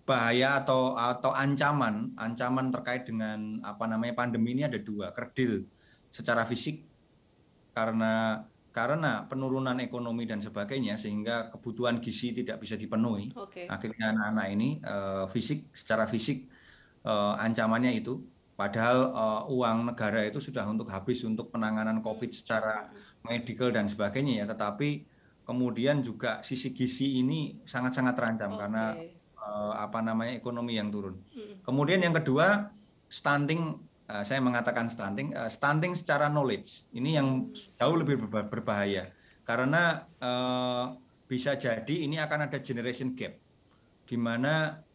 [0.06, 5.66] bahaya atau atau ancaman ancaman terkait dengan apa namanya pandemi ini ada dua kerdil
[6.14, 6.86] secara fisik
[7.74, 13.66] karena karena penurunan ekonomi dan sebagainya sehingga kebutuhan gizi tidak bisa dipenuhi okay.
[13.66, 16.46] akhirnya anak-anak ini uh, fisik secara fisik
[17.02, 18.22] uh, ancamannya itu
[18.56, 22.88] Padahal uh, uang negara itu sudah untuk habis untuk penanganan COVID secara
[23.28, 25.04] medical dan sebagainya ya, tetapi
[25.46, 28.60] kemudian juga sisi gizi ini sangat-sangat terancam okay.
[28.60, 28.84] karena
[29.40, 31.22] uh, apa namanya ekonomi yang turun.
[31.62, 32.74] Kemudian yang kedua
[33.08, 33.78] stunting,
[34.10, 36.90] uh, saya mengatakan stunting, uh, stunting secara knowledge.
[36.92, 39.14] Ini yang jauh lebih berbahaya.
[39.46, 40.98] Karena uh,
[41.30, 43.38] bisa jadi ini akan ada generation gap
[44.06, 44.86] di mana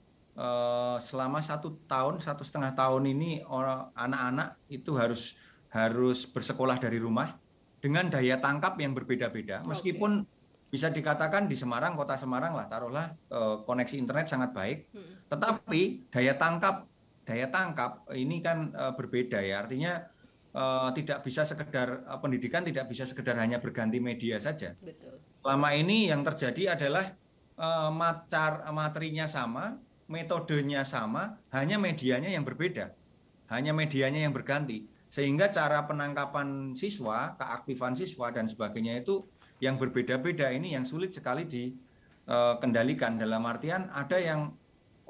[0.41, 5.37] Eh, selama satu tahun satu setengah tahun ini orang anak-anak itu harus
[5.69, 7.37] harus bersekolah dari rumah
[7.77, 9.61] dengan daya tangkap yang berbeda-beda.
[9.69, 10.25] Meskipun
[10.71, 15.27] bisa dikatakan di Semarang kota Semarang lah taruhlah eh, koneksi internet sangat baik hmm.
[15.27, 16.87] tetapi daya tangkap
[17.27, 20.07] daya tangkap ini kan eh, berbeda ya artinya
[20.99, 24.75] tidak bisa sekedar pendidikan tidak bisa sekedar hanya berganti media saja.
[24.83, 25.23] Betul.
[25.47, 27.15] Selama ini yang terjadi adalah
[27.95, 29.79] macar materinya sama,
[30.11, 32.91] metodenya sama, hanya medianya yang berbeda.
[33.47, 34.91] Hanya medianya yang berganti.
[35.07, 39.23] Sehingga cara penangkapan siswa, keaktifan siswa dan sebagainya itu
[39.61, 43.21] yang berbeda-beda ini yang sulit sekali dikendalikan.
[43.21, 44.57] Dalam artian ada yang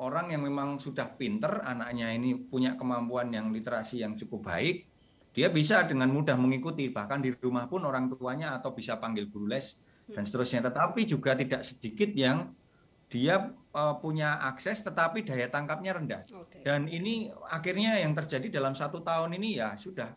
[0.02, 4.90] orang yang memang sudah pinter, anaknya ini punya kemampuan yang literasi yang cukup baik,
[5.30, 6.90] dia bisa dengan mudah mengikuti.
[6.90, 9.78] Bahkan di rumah pun orang tuanya atau bisa panggil guru les
[10.10, 10.66] dan seterusnya.
[10.66, 12.50] Tetapi juga tidak sedikit yang
[13.10, 16.22] dia uh, punya akses tetapi daya tangkapnya rendah.
[16.22, 16.62] Okay.
[16.62, 20.14] Dan ini akhirnya yang terjadi dalam satu tahun ini ya sudah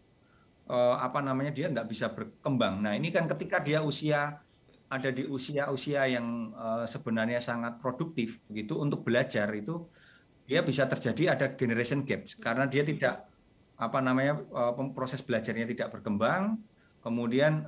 [0.71, 2.79] apa namanya dia nggak bisa berkembang.
[2.79, 4.39] Nah ini kan ketika dia usia
[4.87, 9.89] ada di usia-usia yang uh, sebenarnya sangat produktif begitu untuk belajar itu
[10.45, 12.23] dia bisa terjadi ada generation gap.
[12.39, 13.27] Karena dia tidak
[13.75, 16.61] apa namanya uh, proses belajarnya tidak berkembang
[17.03, 17.67] kemudian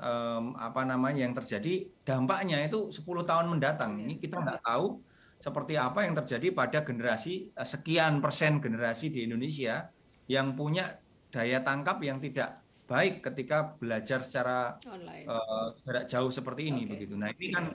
[0.55, 3.99] apa namanya yang terjadi dampaknya itu 10 tahun mendatang.
[3.99, 5.03] Ini kita nggak tahu
[5.45, 9.85] seperti apa yang terjadi pada generasi eh, sekian persen generasi di Indonesia
[10.25, 10.97] yang punya
[11.29, 16.91] daya tangkap yang tidak baik ketika belajar secara uh, jarak jauh seperti ini okay.
[16.93, 17.13] begitu.
[17.17, 17.65] Nah ini kan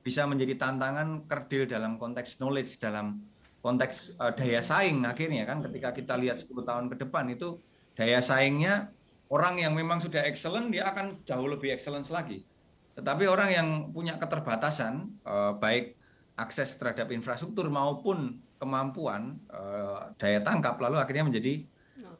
[0.00, 3.20] bisa menjadi tantangan kerdil dalam konteks knowledge dalam
[3.60, 7.60] konteks uh, daya saing akhirnya kan ketika kita lihat 10 tahun ke depan itu
[7.98, 8.88] daya saingnya
[9.28, 12.46] orang yang memang sudah excellent dia akan jauh lebih excellent lagi.
[12.94, 15.98] Tetapi orang yang punya keterbatasan uh, baik
[16.38, 21.64] akses terhadap infrastruktur maupun kemampuan uh, daya tangkap lalu akhirnya menjadi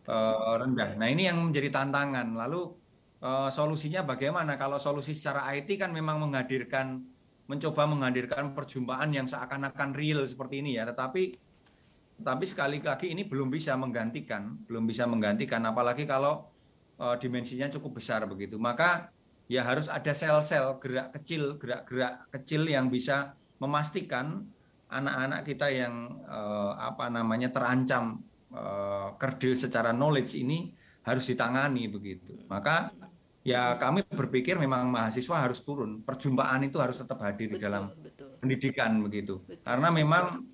[0.08, 0.96] uh, rendah.
[0.96, 2.32] Nah ini yang menjadi tantangan.
[2.36, 2.60] Lalu
[3.20, 4.56] uh, solusinya bagaimana?
[4.56, 7.04] Kalau solusi secara IT kan memang menghadirkan
[7.50, 10.86] mencoba menghadirkan perjumpaan yang seakan-akan real seperti ini ya.
[10.86, 11.34] Tetapi
[12.20, 16.46] tapi sekali lagi ini belum bisa menggantikan, belum bisa menggantikan apalagi kalau
[17.00, 18.60] uh, dimensinya cukup besar begitu.
[18.60, 19.10] Maka
[19.50, 24.46] ya harus ada sel-sel gerak kecil, gerak-gerak kecil yang bisa memastikan
[24.90, 28.22] anak-anak kita yang uh, apa namanya terancam
[29.16, 30.74] kerdil secara knowledge ini
[31.06, 32.34] harus ditangani begitu.
[32.50, 32.90] Maka
[33.40, 37.82] ya kami berpikir memang mahasiswa harus turun, perjumpaan itu harus tetap hadir betul, di dalam
[37.88, 38.30] betul.
[38.42, 39.40] pendidikan begitu.
[39.46, 39.64] Betul.
[39.64, 40.44] Karena memang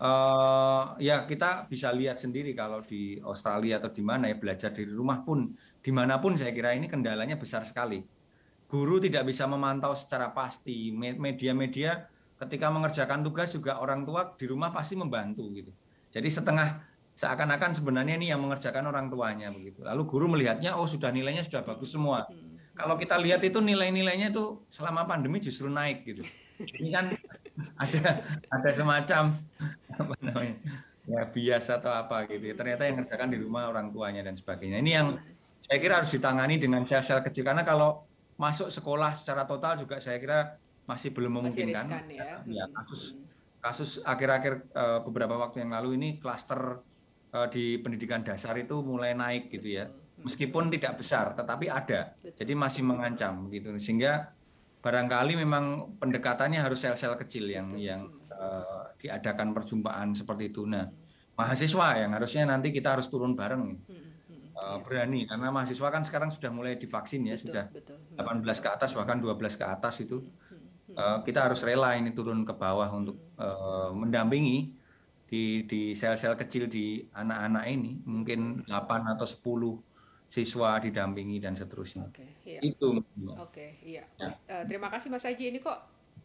[0.00, 4.88] uh, ya kita bisa lihat sendiri kalau di Australia atau di mana ya belajar dari
[4.88, 5.52] rumah pun
[5.82, 8.00] di mana pun saya kira ini kendalanya besar sekali.
[8.72, 12.08] Guru tidak bisa memantau secara pasti, media-media
[12.40, 15.68] ketika mengerjakan tugas juga orang tua di rumah pasti membantu gitu.
[16.08, 19.84] Jadi setengah seakan-akan sebenarnya ini yang mengerjakan orang tuanya begitu.
[19.84, 22.24] Lalu guru melihatnya oh sudah nilainya sudah bagus semua.
[22.72, 26.24] Kalau kita lihat itu nilai-nilainya itu selama pandemi justru naik gitu.
[26.58, 27.12] Ini kan
[27.84, 29.36] ada ada semacam
[29.92, 30.56] apa namanya
[31.04, 32.52] ya biasa atau apa gitu.
[32.52, 32.54] Ya.
[32.56, 34.80] Ternyata yang mengerjakan di rumah orang tuanya dan sebagainya.
[34.80, 35.08] Ini yang
[35.68, 38.08] saya kira harus ditangani dengan sel-sel kecil karena kalau
[38.40, 40.56] masuk sekolah secara total juga saya kira
[40.88, 41.86] masih belum memungkinkan.
[41.86, 42.64] Masih riskan, ya.
[42.64, 43.14] ya kasus
[43.62, 46.82] kasus akhir-akhir uh, beberapa waktu yang lalu ini klaster
[47.32, 49.88] uh, di pendidikan dasar itu mulai naik gitu ya.
[50.22, 52.14] Meskipun tidak besar, tetapi ada.
[52.22, 53.74] Jadi masih mengancam gitu.
[53.82, 54.30] Sehingga
[54.78, 60.62] barangkali memang pendekatannya harus sel-sel kecil yang yang uh, diadakan perjumpaan seperti itu.
[60.68, 60.86] Nah,
[61.34, 63.82] mahasiswa yang harusnya nanti kita harus turun bareng.
[64.52, 67.96] Uh, berani karena mahasiswa kan sekarang sudah mulai divaksin ya betul, sudah betul.
[68.44, 70.20] 18 ke atas bahkan 12 ke atas itu
[70.92, 74.76] uh, kita harus rela ini turun ke bawah untuk uh, mendampingi
[75.32, 79.80] di di sel-sel kecil di anak-anak ini mungkin 8 atau 10
[80.28, 82.04] siswa didampingi dan seterusnya.
[82.04, 82.60] Oke, iya.
[82.60, 83.00] Itu.
[83.40, 84.04] Oke, iya.
[84.20, 84.28] Ya.
[84.44, 85.76] Uh, terima kasih Mas Haji ini kok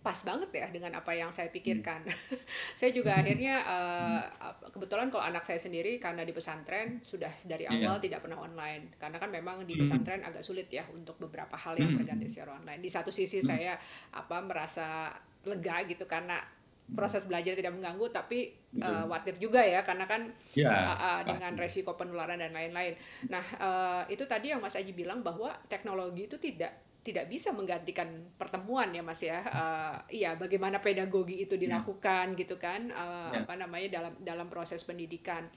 [0.04, 2.04] pas banget ya dengan apa yang saya pikirkan.
[2.04, 2.40] Hmm.
[2.80, 4.24] saya juga akhirnya uh,
[4.72, 7.76] kebetulan kalau anak saya sendiri karena di pesantren sudah dari iya.
[7.88, 8.04] awal yeah.
[8.04, 9.84] tidak pernah online karena kan memang di hmm.
[9.84, 12.00] pesantren agak sulit ya untuk beberapa hal yang hmm.
[12.04, 12.80] terganti secara online.
[12.84, 13.76] Di satu sisi saya
[14.12, 15.12] apa merasa
[15.48, 16.40] lega gitu karena
[16.88, 21.60] proses belajar tidak mengganggu tapi uh, khawatir juga ya karena kan ya, uh, uh, dengan
[21.60, 22.96] resiko penularan dan lain-lain.
[23.28, 28.08] Nah uh, itu tadi yang Mas Aji bilang bahwa teknologi itu tidak tidak bisa menggantikan
[28.36, 29.40] pertemuan ya Mas ya.
[29.48, 31.68] Uh, iya, bagaimana pedagogi itu ya.
[31.68, 32.40] dilakukan ya.
[32.40, 33.44] gitu kan uh, ya.
[33.48, 35.48] apa namanya dalam dalam proses pendidikan.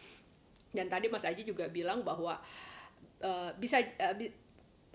[0.70, 2.39] Dan tadi Mas Aji juga bilang bahwa
[3.22, 4.14] uh, bisa uh,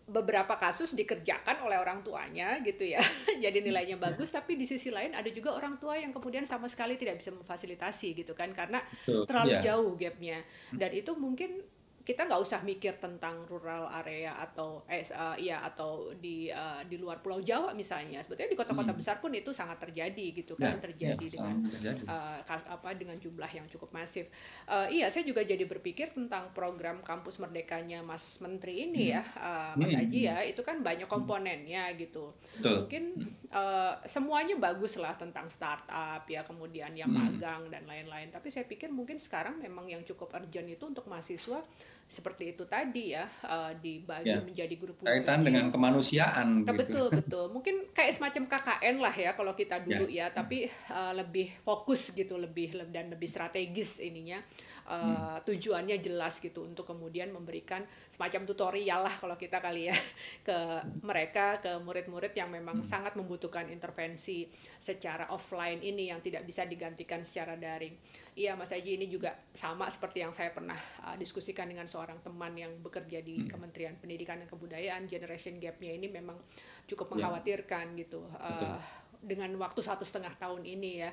[0.06, 3.02] beberapa kasus dikerjakan oleh orang tuanya gitu ya.
[3.44, 6.94] Jadi nilainya bagus tapi di sisi lain ada juga orang tua yang kemudian sama sekali
[6.94, 9.66] tidak bisa memfasilitasi gitu kan karena terlalu yeah.
[9.66, 10.46] jauh gapnya.
[10.70, 11.58] Dan itu mungkin
[12.06, 17.02] kita nggak usah mikir tentang rural area atau eh uh, ya atau di uh, di
[17.02, 19.00] luar Pulau Jawa misalnya sebetulnya di kota-kota hmm.
[19.02, 22.06] besar pun itu sangat terjadi gitu kan ya, terjadi ya, dengan terjadi.
[22.06, 24.30] Uh, kas, apa dengan jumlah yang cukup masif
[24.70, 29.14] uh, iya saya juga jadi berpikir tentang program kampus merdekanya Mas Menteri ini hmm.
[29.18, 30.02] ya uh, Mas hmm.
[30.06, 32.86] Aji ya itu kan banyak komponennya gitu Betul.
[32.86, 33.04] mungkin
[33.50, 37.42] uh, semuanya bagus lah tentang startup ya kemudian yang hmm.
[37.42, 41.66] magang dan lain-lain tapi saya pikir mungkin sekarang memang yang cukup urgent itu untuk mahasiswa
[42.06, 44.38] seperti itu tadi ya uh, dibagi ya.
[44.38, 46.82] menjadi grup kaitan dengan kemanusiaan nah, gitu.
[46.86, 51.18] betul betul mungkin kayak semacam KKN lah ya kalau kita dulu ya, ya tapi uh,
[51.18, 54.38] lebih fokus gitu lebih dan lebih strategis ininya
[54.86, 55.50] uh, hmm.
[55.50, 59.98] tujuannya jelas gitu untuk kemudian memberikan semacam tutorial lah kalau kita kali ya
[60.48, 60.58] ke
[61.02, 62.88] mereka ke murid-murid yang memang hmm.
[62.88, 64.46] sangat membutuhkan intervensi
[64.78, 67.98] secara offline ini yang tidak bisa digantikan secara daring
[68.36, 70.76] iya Mas Aji ini juga sama seperti yang saya pernah
[71.08, 73.48] uh, diskusikan dengan seorang teman yang bekerja di hmm.
[73.48, 76.36] Kementerian Pendidikan dan Kebudayaan generation gapnya ini memang
[76.84, 77.12] cukup ya.
[77.16, 78.00] mengkhawatirkan yeah.
[78.04, 78.80] gitu uh,
[79.26, 81.10] dengan waktu satu setengah tahun ini ya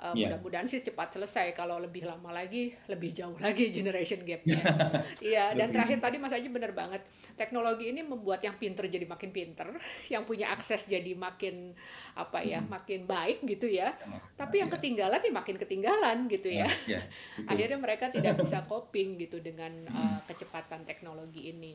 [0.00, 0.30] uh, yeah.
[0.30, 4.62] mudah-mudahan sih cepat selesai kalau lebih lama lagi lebih jauh lagi generation gapnya
[5.20, 7.02] iya dan terakhir tadi Mas Aji benar banget
[7.36, 9.68] teknologi ini membuat yang pinter jadi makin pinter
[10.12, 11.74] yang punya akses jadi makin
[12.16, 12.68] apa ya hmm.
[12.70, 13.94] makin baik gitu ya
[14.38, 14.76] tapi yang iya.
[14.78, 16.66] ketinggalan ya makin ketinggalan gitu ya
[16.98, 17.02] yeah.
[17.46, 21.74] akhirnya mereka tidak bisa coping gitu dengan uh, kecepatan teknologi ini.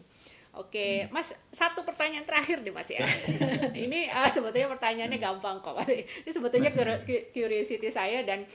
[0.56, 3.04] Oke, Mas, satu pertanyaan terakhir nih Mas ya.
[3.86, 5.76] ini uh, sebetulnya pertanyaannya gampang kok.
[5.88, 6.72] Ini sebetulnya
[7.36, 8.48] curiosity saya dan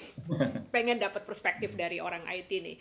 [0.72, 2.76] pengen dapat perspektif dari orang IT nih.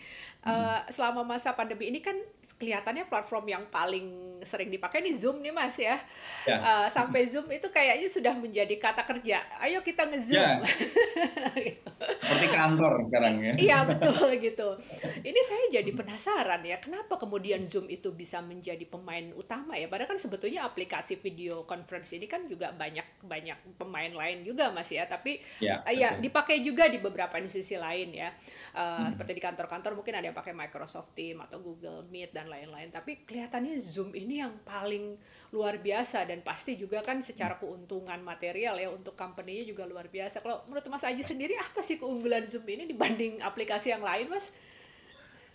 [0.47, 2.15] Uh, selama masa pandemi ini kan
[2.55, 5.99] kelihatannya platform yang paling sering dipakai nih Zoom nih Mas ya.
[6.47, 6.57] ya.
[6.63, 9.43] Uh, sampai Zoom itu kayaknya sudah menjadi kata kerja.
[9.59, 10.39] Ayo kita nge-Zoom.
[10.39, 10.63] Ya.
[12.23, 13.53] Seperti kantor sekarang ya.
[13.57, 14.79] Iya, betul gitu.
[15.25, 19.89] Ini saya jadi penasaran ya, kenapa kemudian Zoom itu bisa menjadi pemain pemain utama ya.
[19.89, 24.85] Padahal kan sebetulnya aplikasi video conference ini kan juga banyak banyak pemain lain juga mas
[24.93, 25.09] ya.
[25.09, 28.29] Tapi ya, uh, ya dipakai juga di beberapa institusi lain ya.
[28.77, 29.17] Uh, hmm.
[29.17, 32.93] Seperti di kantor-kantor mungkin ada yang pakai Microsoft Teams atau Google Meet dan lain-lain.
[32.93, 35.17] Tapi kelihatannya Zoom ini yang paling
[35.49, 40.45] luar biasa dan pasti juga kan secara keuntungan material ya untuk company-nya juga luar biasa.
[40.45, 44.53] Kalau menurut Mas Aji sendiri apa sih keunggulan Zoom ini dibanding aplikasi yang lain, Mas?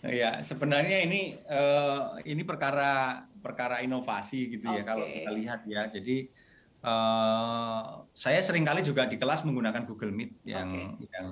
[0.09, 4.81] Ya, sebenarnya ini uh, ini perkara perkara inovasi gitu okay.
[4.81, 5.85] ya kalau kita lihat ya.
[5.93, 6.29] Jadi
[6.81, 11.09] uh, saya sering kali juga di kelas menggunakan Google Meet yang okay.
[11.13, 11.29] yang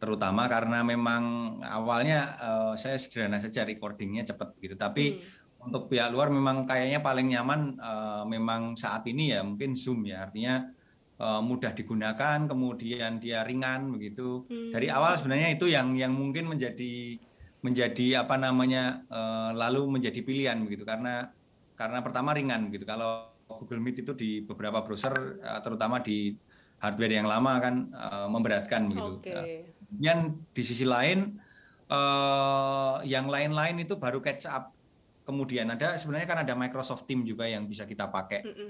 [0.00, 1.22] terutama karena memang
[1.60, 4.74] awalnya uh, saya sederhana saja recordingnya cepat gitu.
[4.74, 5.66] Tapi hmm.
[5.70, 10.26] untuk pihak luar memang kayaknya paling nyaman uh, memang saat ini ya mungkin Zoom ya.
[10.26, 10.66] Artinya
[11.20, 14.48] uh, mudah digunakan, kemudian dia ringan begitu.
[14.48, 14.72] Hmm.
[14.72, 17.20] Dari awal sebenarnya itu yang yang mungkin menjadi
[17.60, 21.28] menjadi apa namanya uh, lalu menjadi pilihan begitu karena
[21.76, 26.32] karena pertama ringan gitu kalau Google Meet itu di beberapa browser uh, terutama di
[26.80, 29.20] hardware yang lama kan uh, memberatkan begitu.
[29.20, 29.68] Okay.
[29.84, 31.36] Kemudian di sisi lain
[31.92, 34.72] uh, yang lain-lain itu baru catch up.
[35.28, 38.68] Kemudian ada sebenarnya kan ada Microsoft Team juga yang bisa kita pakai mm -mm.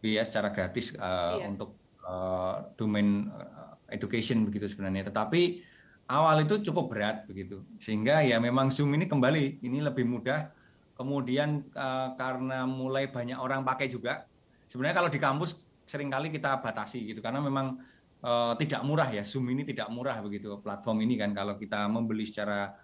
[0.00, 1.44] ya secara gratis uh, yeah.
[1.44, 1.76] untuk
[2.08, 3.28] uh, domain
[3.92, 5.12] education begitu sebenarnya.
[5.12, 5.60] Tetapi
[6.10, 7.62] awal itu cukup berat begitu.
[7.78, 10.50] Sehingga ya memang zoom ini kembali ini lebih mudah.
[10.98, 14.28] Kemudian uh, karena mulai banyak orang pakai juga
[14.68, 17.22] sebenarnya kalau di kampus sering kali kita batasi gitu.
[17.22, 17.78] Karena memang
[18.20, 21.32] uh, tidak murah ya zoom ini tidak murah begitu platform ini kan.
[21.32, 22.74] Kalau kita membeli secara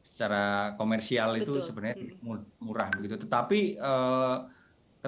[0.00, 1.42] secara komersial Betul.
[1.42, 2.62] itu sebenarnya hmm.
[2.62, 3.18] murah begitu.
[3.26, 4.46] Tetapi uh,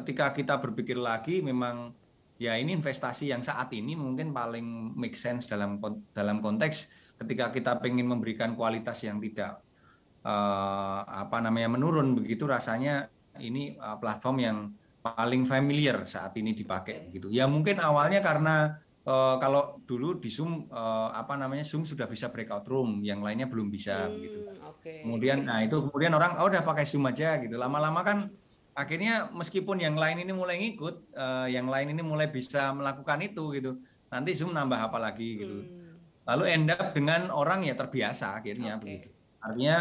[0.03, 1.95] ketika kita berpikir lagi memang
[2.39, 5.83] ya ini investasi yang saat ini mungkin paling make sense dalam
[6.15, 9.59] dalam konteks ketika kita ingin memberikan kualitas yang tidak
[10.23, 13.11] uh, apa namanya menurun begitu rasanya
[13.43, 14.59] ini uh, platform yang
[15.03, 17.31] paling familiar saat ini dipakai gitu.
[17.31, 22.31] Ya mungkin awalnya karena uh, kalau dulu di Zoom uh, apa namanya Zoom sudah bisa
[22.31, 24.41] breakout room, yang lainnya belum bisa hmm, gitu.
[24.79, 25.03] Okay.
[25.07, 27.55] Kemudian nah itu kemudian orang oh udah pakai Zoom aja gitu.
[27.59, 28.19] Lama-lama kan
[28.79, 33.55] akhirnya meskipun yang lain ini mulai ngikut, uh, yang lain ini mulai bisa melakukan itu
[33.55, 33.79] gitu.
[34.11, 35.59] Nanti Zoom nambah apa lagi gitu.
[35.63, 35.78] Hmm
[36.29, 38.83] lalu end up dengan orang ya terbiasa akhirnya okay.
[38.85, 39.09] begitu.
[39.41, 39.77] Artinya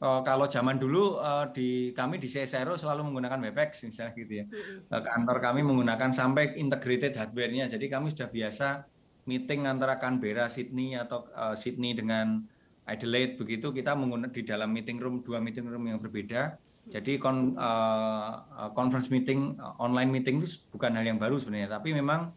[0.00, 4.44] uh, kalau zaman dulu uh, di kami di CSRO selalu menggunakan WebEx misalnya gitu ya.
[4.48, 5.04] Mm-hmm.
[5.04, 7.68] Kantor kami menggunakan sampai integrated hardware-nya.
[7.68, 8.88] Jadi kami sudah biasa
[9.28, 12.42] meeting antara Canberra, Sydney atau uh, Sydney dengan
[12.82, 16.58] Adelaide begitu kita menggunakan di dalam meeting room dua meeting room yang berbeda.
[16.82, 18.42] Jadi kon, uh,
[18.74, 22.34] conference meeting, online meeting itu bukan hal yang baru sebenarnya, tapi memang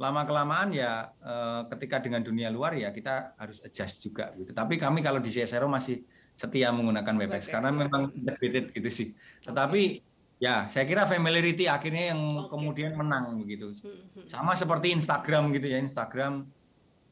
[0.00, 4.56] lama kelamaan ya uh, ketika dengan dunia luar ya kita harus adjust juga gitu.
[4.56, 6.00] Tapi kami kalau di CSRO masih
[6.32, 7.76] setia menggunakan WebEx, karena ya.
[7.84, 9.08] memang integrated gitu sih.
[9.44, 10.40] Tetapi okay.
[10.40, 12.48] ya saya kira familiarity akhirnya yang okay.
[12.48, 13.76] kemudian menang begitu.
[13.76, 14.24] Hmm, hmm.
[14.32, 16.48] Sama seperti Instagram gitu ya, Instagram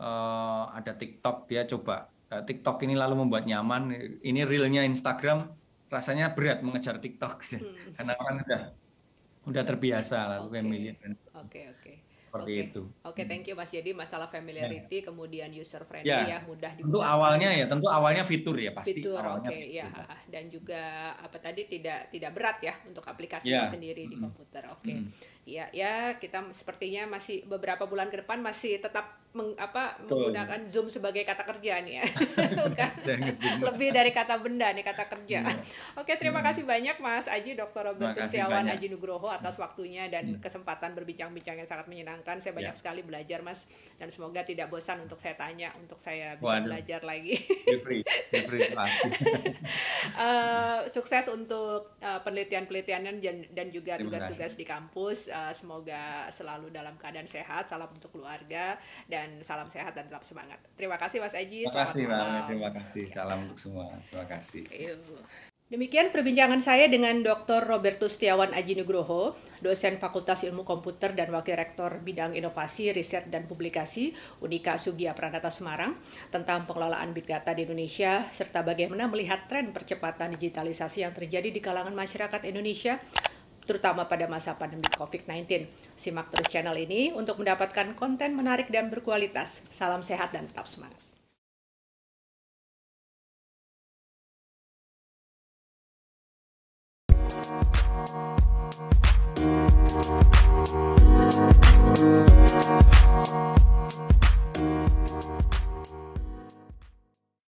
[0.01, 3.93] uh, ada TikTok dia coba uh, TikTok ini lalu membuat nyaman.
[4.25, 5.45] Ini realnya Instagram
[5.93, 7.61] rasanya berat mengejar TikTok sih.
[7.61, 7.93] Hmm.
[8.01, 8.63] Karena kan udah
[9.45, 10.65] udah terbiasa lah okay.
[10.65, 10.97] familiar.
[10.97, 11.81] Oke, okay, oke.
[11.85, 11.88] Okay
[12.39, 12.67] seperti okay.
[12.71, 12.83] itu.
[12.87, 13.71] Oke, okay, thank you Mas.
[13.75, 15.05] Jadi masalah familiarity, ya.
[15.11, 16.95] kemudian user friendly ya, ya mudah digunakan.
[16.95, 19.03] Tentu awalnya ya, tentu awalnya fitur ya pasti.
[19.03, 19.91] Fitur, oke, okay, ya.
[20.31, 23.71] Dan juga apa tadi tidak tidak berat ya untuk aplikasinya ya.
[23.71, 24.63] sendiri di komputer.
[24.71, 24.83] Oke.
[24.87, 24.97] Okay.
[25.03, 25.11] Hmm.
[25.49, 30.33] Ya, ya kita sepertinya masih beberapa bulan ke depan masih tetap meng, apa Betul.
[30.33, 32.05] menggunakan Zoom sebagai kata kerja nih ya.
[33.71, 35.47] Lebih dari kata benda nih kata kerja.
[35.47, 35.55] Ya.
[36.01, 36.49] Oke, terima hmm.
[36.51, 37.93] kasih banyak Mas Aji Dr.
[37.95, 40.43] Robert Setiawan Aji Nugroho atas waktunya dan hmm.
[40.43, 42.43] kesempatan berbincang-bincang yang sangat menyenangkan.
[42.43, 42.79] Saya banyak ya.
[42.79, 43.71] sekali belajar Mas
[44.01, 46.67] dan semoga tidak bosan untuk saya tanya untuk saya bisa Waduh.
[46.67, 47.39] belajar lagi.
[50.19, 55.31] uh, sukses untuk uh, penelitian-penelitiannya dan, dan juga tugas-tugas di kampus.
[55.31, 57.71] Uh, semoga selalu dalam keadaan sehat.
[57.71, 58.77] Salam untuk keluarga
[59.07, 60.59] dan salam sehat dan tetap semangat.
[60.75, 61.67] Terima kasih Mas Aji.
[61.67, 62.45] Terima kasih Mbak.
[62.49, 63.05] Terima kasih.
[63.13, 63.87] Salam untuk semua.
[64.11, 64.65] Terima kasih.
[65.69, 67.61] Demikian perbincangan saya dengan Dr.
[67.69, 73.45] Robertus Setiawan Aji Nugroho, dosen Fakultas Ilmu Komputer dan Wakil Rektor Bidang Inovasi, Riset, dan
[73.45, 75.93] Publikasi Unika Sugia Pranata Semarang
[76.33, 81.61] tentang pengelolaan Big Data di Indonesia, serta bagaimana melihat tren percepatan digitalisasi yang terjadi di
[81.61, 82.97] kalangan masyarakat Indonesia
[83.69, 85.69] terutama pada masa pandemi COVID-19.
[85.93, 89.61] Simak terus channel ini untuk mendapatkan konten menarik dan berkualitas.
[89.69, 90.97] Salam sehat dan tetap semangat.